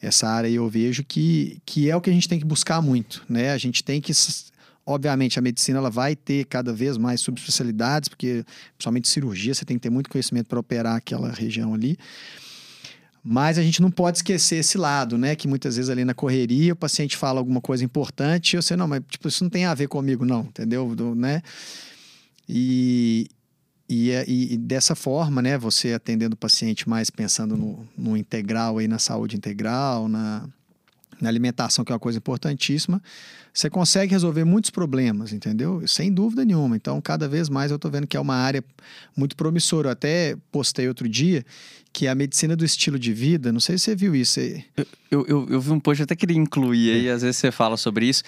[0.02, 3.24] essa área eu vejo que, que é o que a gente tem que buscar muito,
[3.28, 3.52] né?
[3.52, 4.12] A gente tem que
[4.88, 8.44] Obviamente, a medicina ela vai ter cada vez mais subespecialidades, porque
[8.76, 11.98] principalmente cirurgia, você tem que ter muito conhecimento para operar aquela região ali.
[13.20, 15.34] Mas a gente não pode esquecer esse lado, né?
[15.34, 18.86] Que muitas vezes ali na correria o paciente fala alguma coisa importante e você, não,
[18.86, 20.94] mas tipo, isso não tem a ver comigo, não, entendeu?
[20.94, 21.42] Do- né?
[22.48, 23.26] E,
[23.88, 25.56] e, é- e- e dessa forma, né?
[25.58, 30.48] Você atendendo o paciente mais pensando no, no integral aí, na saúde integral, na,
[31.20, 33.02] na alimentação, que é uma coisa importantíssima,
[33.54, 35.82] você consegue resolver muitos problemas, entendeu?
[35.86, 36.76] Sem dúvida nenhuma.
[36.76, 38.62] Então, cada vez mais eu estou vendo que é uma área
[39.16, 39.88] muito promissora.
[39.88, 41.42] Eu até postei outro dia
[41.90, 44.34] que a medicina do estilo de vida, não sei se você viu isso.
[44.34, 44.62] você-
[45.10, 48.06] Eu, eu, eu vi um post, até queria incluir aí, às vezes você fala sobre
[48.06, 48.22] isso,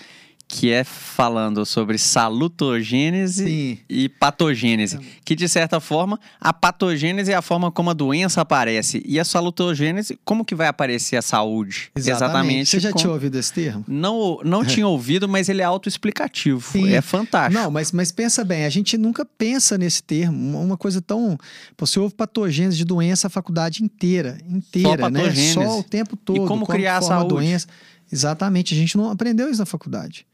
[0.51, 3.79] que é falando sobre salutogênese Sim.
[3.89, 4.99] e patogênese.
[5.25, 9.03] Que, de certa forma, a patogênese é a forma como a doença aparece.
[9.05, 11.91] E a salutogênese, como que vai aparecer a saúde?
[11.95, 13.85] Você já com- tinha ouvido esse termo?
[13.87, 16.65] Não, não tinha ouvido, mas ele é autoexplicativo.
[16.89, 17.63] É fantástico.
[17.63, 21.37] Não, mas, mas pensa bem, a gente nunca pensa nesse termo, uma- coisa tão.
[21.77, 25.21] Você ouve patogênese de doença a faculdade inteira, inteira, né?
[25.21, 25.53] patogênese.
[25.55, 26.47] Só o tempo todo.
[26.47, 27.29] como criar a saúde.
[27.35, 27.67] doença.
[28.11, 30.25] Exatamente, a gente não aprendeu isso na faculdade.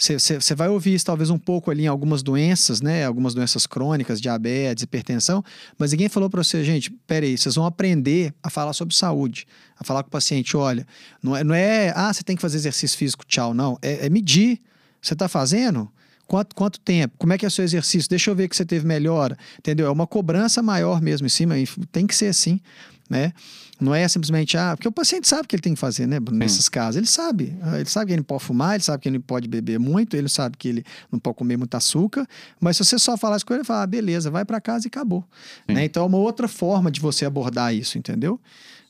[0.00, 3.04] Você- vai ouvir isso talvez um pouco ali em algumas doenças, né?
[3.04, 5.42] Algumas doenças crônicas, diabetes, hipertensão,
[5.76, 9.44] mas ninguém falou para você, gente, peraí, vocês vão aprender a falar sobre saúde,
[9.76, 10.86] a falar com o paciente, olha,
[11.20, 13.76] não é, não é ah, você tem que fazer exercício físico, tchau, não.
[13.82, 14.60] É, é medir.
[15.02, 15.90] Você está fazendo?
[16.28, 17.14] Quanto, quanto tempo?
[17.18, 18.08] Como é que é o seu exercício?
[18.08, 19.36] Deixa eu ver que você teve melhora.
[19.58, 19.86] Entendeu?
[19.86, 21.54] É uma cobrança maior mesmo em cima.
[21.90, 22.60] Tem que ser assim,
[23.08, 23.32] né?
[23.80, 26.18] Não é simplesmente, ah, porque o paciente sabe o que ele tem que fazer, né?
[26.32, 26.96] Nesses casos.
[26.96, 27.56] Ele sabe.
[27.62, 29.78] Ah, Ele sabe que ele não pode fumar, ele sabe que ele não pode beber
[29.78, 32.26] muito, ele sabe que ele não pode comer muito açúcar.
[32.60, 34.86] Mas se você só falar isso com ele, ele fala, ah, beleza, vai para casa
[34.86, 35.24] e acabou.
[35.66, 35.84] Né?
[35.84, 38.40] Então é uma outra forma de você abordar isso, entendeu?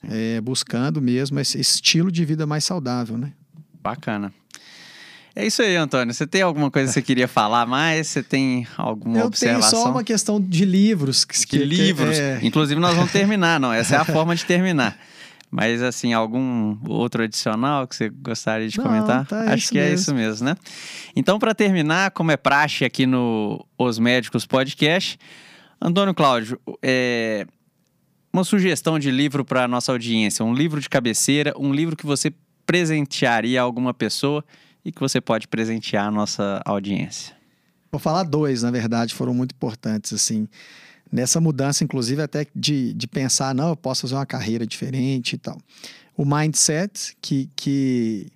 [0.02, 3.32] É, buscando mesmo esse estilo de vida mais saudável, né?
[3.82, 4.32] Bacana.
[5.40, 6.12] É isso aí, Antônio.
[6.12, 8.08] Você tem alguma coisa que você queria falar mais?
[8.08, 9.70] Você tem alguma Eu observação?
[9.70, 11.24] tenho só uma questão de livros.
[11.24, 12.18] Que, Que que- livros.
[12.18, 13.72] é, Inclusive, nós vamos terminar, não.
[13.72, 14.98] Essa é a forma de terminar.
[15.48, 19.24] Mas, assim, algum outro adicional que você gostaria de Não, comentar?
[19.26, 19.94] tá, é Acho que é mesmo.
[19.94, 20.56] isso mesmo, né?
[21.14, 25.16] Então, para terminar, como é praxe aqui no Os Médicos Podcast,
[25.80, 27.46] Antônio Cláudio, é,
[28.32, 32.04] uma sugestão de livro para a nossa audiência, um livro de cabeceira, um livro que
[32.04, 32.32] você
[32.66, 34.44] presentearia a alguma pessoa
[34.88, 37.36] e que você pode presentear a nossa audiência?
[37.92, 40.48] Vou falar dois, na verdade, foram muito importantes, assim.
[41.12, 45.38] Nessa mudança, inclusive, até de, de pensar, não, eu posso fazer uma carreira diferente e
[45.38, 45.58] tal.
[46.16, 48.28] O mindset, que, que,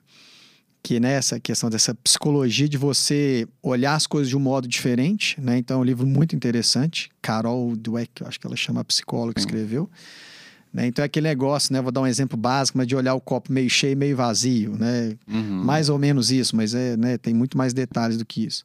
[0.82, 5.40] que nessa né, questão dessa psicologia de você olhar as coisas de um modo diferente,
[5.40, 5.57] né?
[5.57, 7.11] Então, é um livro muito interessante.
[7.20, 9.88] Carol Dweck, eu acho que ela chama a psicóloga que escreveu.
[10.73, 10.87] Né?
[10.87, 11.83] Então é aquele negócio, né?
[11.83, 15.16] Vou dar um exemplo básico, mas de olhar o copo meio cheio, meio vazio, né?
[15.29, 15.62] Uhum.
[15.62, 17.18] Mais ou menos isso, mas é, né?
[17.18, 18.64] tem muito mais detalhes do que isso.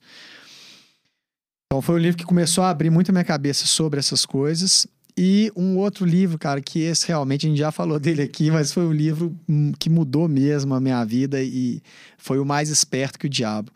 [1.65, 4.87] Então foi um livro que começou a abrir muito a minha cabeça sobre essas coisas.
[5.17, 8.71] E um outro livro, cara, que esse realmente a gente já falou dele aqui, mas
[8.71, 11.81] foi um livro hum, que mudou mesmo a minha vida e
[12.17, 13.69] foi o mais esperto que o diabo.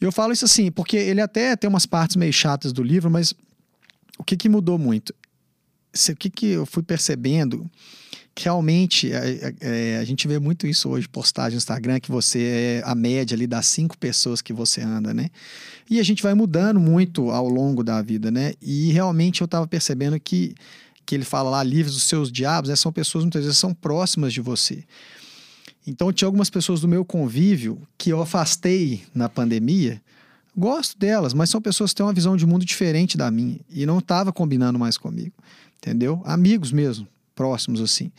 [0.00, 3.34] Eu falo isso assim, porque ele até tem umas partes meio chatas do livro, mas
[4.16, 5.12] o que, que mudou muito?
[5.92, 7.68] O que, que eu fui percebendo
[8.38, 12.80] que realmente é, é, a gente vê muito isso hoje, postagem no Instagram, que você
[12.80, 15.28] é a média ali das cinco pessoas que você anda, né?
[15.90, 18.52] E a gente vai mudando muito ao longo da vida, né?
[18.62, 20.54] E realmente eu estava percebendo que,
[21.04, 22.76] que ele fala lá, livres dos seus diabos, né?
[22.76, 24.84] são pessoas muitas vezes são próximas de você.
[25.84, 30.00] Então tinha algumas pessoas do meu convívio que eu afastei na pandemia,
[30.56, 33.84] gosto delas, mas são pessoas que têm uma visão de mundo diferente da minha e
[33.84, 35.32] não estava combinando mais comigo
[35.78, 36.22] entendeu?
[36.24, 38.12] Amigos mesmo, próximos assim.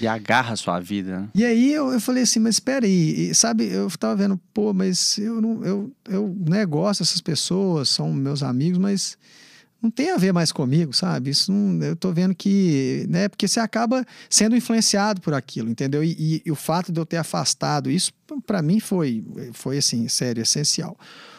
[0.00, 1.20] E agarra a sua vida.
[1.20, 1.28] Né?
[1.34, 4.72] E aí eu, eu falei assim, mas espera aí, e, sabe, eu tava vendo, pô,
[4.72, 9.16] mas eu não, eu, eu né, gosto dessas pessoas, são meus amigos, mas
[9.82, 11.30] não tem a ver mais comigo, sabe?
[11.30, 16.04] Isso não, eu tô vendo que, né, porque você acaba sendo influenciado por aquilo, entendeu?
[16.04, 18.12] E, e, e o fato de eu ter afastado isso,
[18.46, 20.96] para mim foi, foi assim, sério, essencial.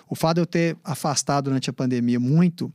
[0.09, 2.71] O fato de eu ter afastado durante a pandemia muito,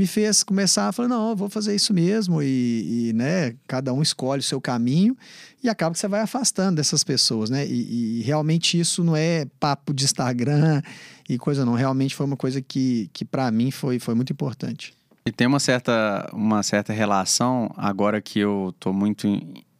[0.00, 4.00] me fez começar a falar, não, vou fazer isso mesmo e, e, né, cada um
[4.00, 5.14] escolhe o seu caminho
[5.62, 7.66] e acaba que você vai afastando dessas pessoas, né?
[7.66, 10.80] E, e, realmente isso não é papo de Instagram
[11.28, 14.94] e coisa não, realmente foi uma coisa que, que para mim foi, foi muito importante.
[15.26, 19.28] E tem uma certa, uma certa relação, agora que eu estou muito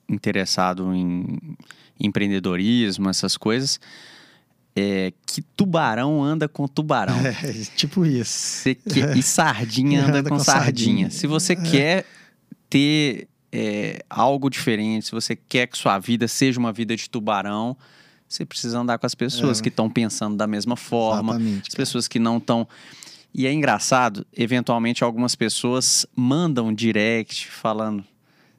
[0.06, 1.38] interessado em
[1.98, 3.80] empreendedorismo, essas coisas,
[4.74, 7.16] é, que tubarão anda com tubarão.
[7.20, 8.68] É, tipo isso.
[9.16, 10.64] E sardinha anda, anda com, com sardinha.
[10.64, 11.10] sardinha.
[11.10, 11.56] Se você é.
[11.56, 12.06] quer
[12.68, 17.76] ter é, algo diferente, se você quer que sua vida seja uma vida de tubarão,
[18.28, 19.62] você precisa andar com as pessoas é.
[19.62, 22.66] que estão pensando da mesma forma, Exatamente, as pessoas que não estão.
[23.34, 28.04] E é engraçado, eventualmente algumas pessoas mandam direct falando: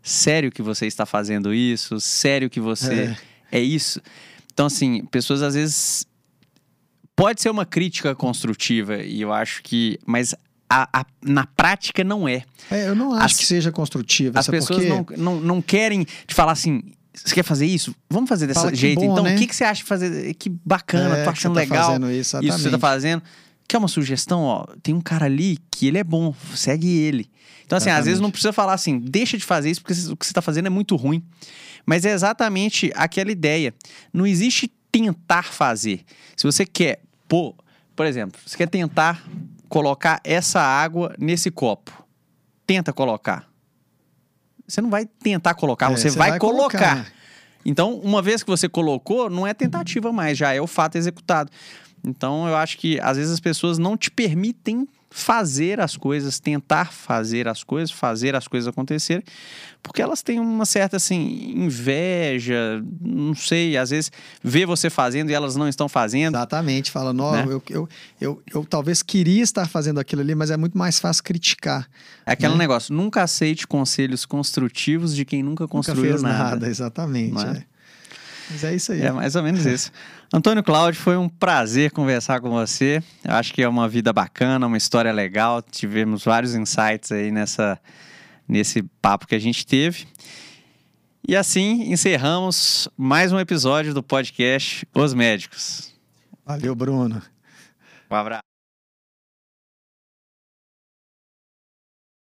[0.02, 2.00] sério que você está fazendo isso?
[2.02, 3.16] Sério que você
[3.52, 4.02] é isso?
[4.54, 6.06] Então, assim, pessoas às vezes.
[7.16, 10.00] Pode ser uma crítica construtiva, e eu acho que.
[10.06, 10.34] Mas
[10.70, 12.44] a, a, na prática não é.
[12.70, 14.40] é eu não acho as, que seja construtiva.
[14.40, 15.18] As pessoas porque...
[15.18, 16.82] não, não, não querem te falar assim.
[17.14, 17.94] Você quer fazer isso?
[18.10, 19.02] Vamos fazer desse jeito.
[19.02, 19.36] Bom, então, né?
[19.36, 20.34] o que, que você acha de fazer?
[20.36, 21.98] Que bacana, é, tô achando tá legal.
[22.10, 23.22] Isso, isso que você tá fazendo.
[23.72, 24.42] Quer uma sugestão?
[24.42, 27.32] Ó, tem um cara ali que ele é bom, segue ele.
[27.66, 28.00] Então, assim, exatamente.
[28.00, 30.42] às vezes não precisa falar assim, deixa de fazer isso porque o que você está
[30.42, 31.24] fazendo é muito ruim.
[31.86, 33.74] Mas é exatamente aquela ideia.
[34.12, 36.04] Não existe tentar fazer.
[36.36, 37.56] Se você quer, pô,
[37.96, 39.26] por exemplo, você quer tentar
[39.70, 42.06] colocar essa água nesse copo.
[42.68, 43.48] Tenta colocar.
[44.68, 46.96] Você não vai tentar colocar, é, você, vai, vai colocar.
[46.96, 47.14] colocar.
[47.64, 51.50] Então, uma vez que você colocou, não é tentativa mais, já é o fato executado.
[52.06, 56.94] Então, eu acho que às vezes as pessoas não te permitem fazer as coisas, tentar
[56.94, 59.22] fazer as coisas, fazer as coisas acontecerem,
[59.84, 64.10] porque elas têm uma certa assim inveja, não sei, às vezes
[64.42, 66.36] vê você fazendo e elas não estão fazendo.
[66.36, 67.44] Exatamente, fala, não, né?
[67.46, 67.90] eu, eu,
[68.22, 71.90] eu, eu, talvez queria estar fazendo aquilo ali, mas é muito mais fácil criticar.
[72.26, 72.60] É aquele né?
[72.60, 76.50] negócio, nunca aceite conselhos construtivos de quem nunca construiu nunca fez nada.
[76.52, 77.46] nada exatamente.
[77.46, 77.50] É?
[77.50, 77.71] É.
[78.50, 79.02] Mas é isso aí.
[79.02, 79.92] É mais ou menos isso.
[80.34, 83.04] Antônio Cláudio, foi um prazer conversar com você.
[83.24, 85.62] Eu acho que é uma vida bacana, uma história legal.
[85.62, 87.80] Tivemos vários insights aí nessa,
[88.48, 90.08] nesse papo que a gente teve.
[91.28, 95.94] E assim encerramos mais um episódio do podcast Os Médicos.
[96.46, 97.22] Valeu, Bruno.
[98.10, 98.51] Um abraço.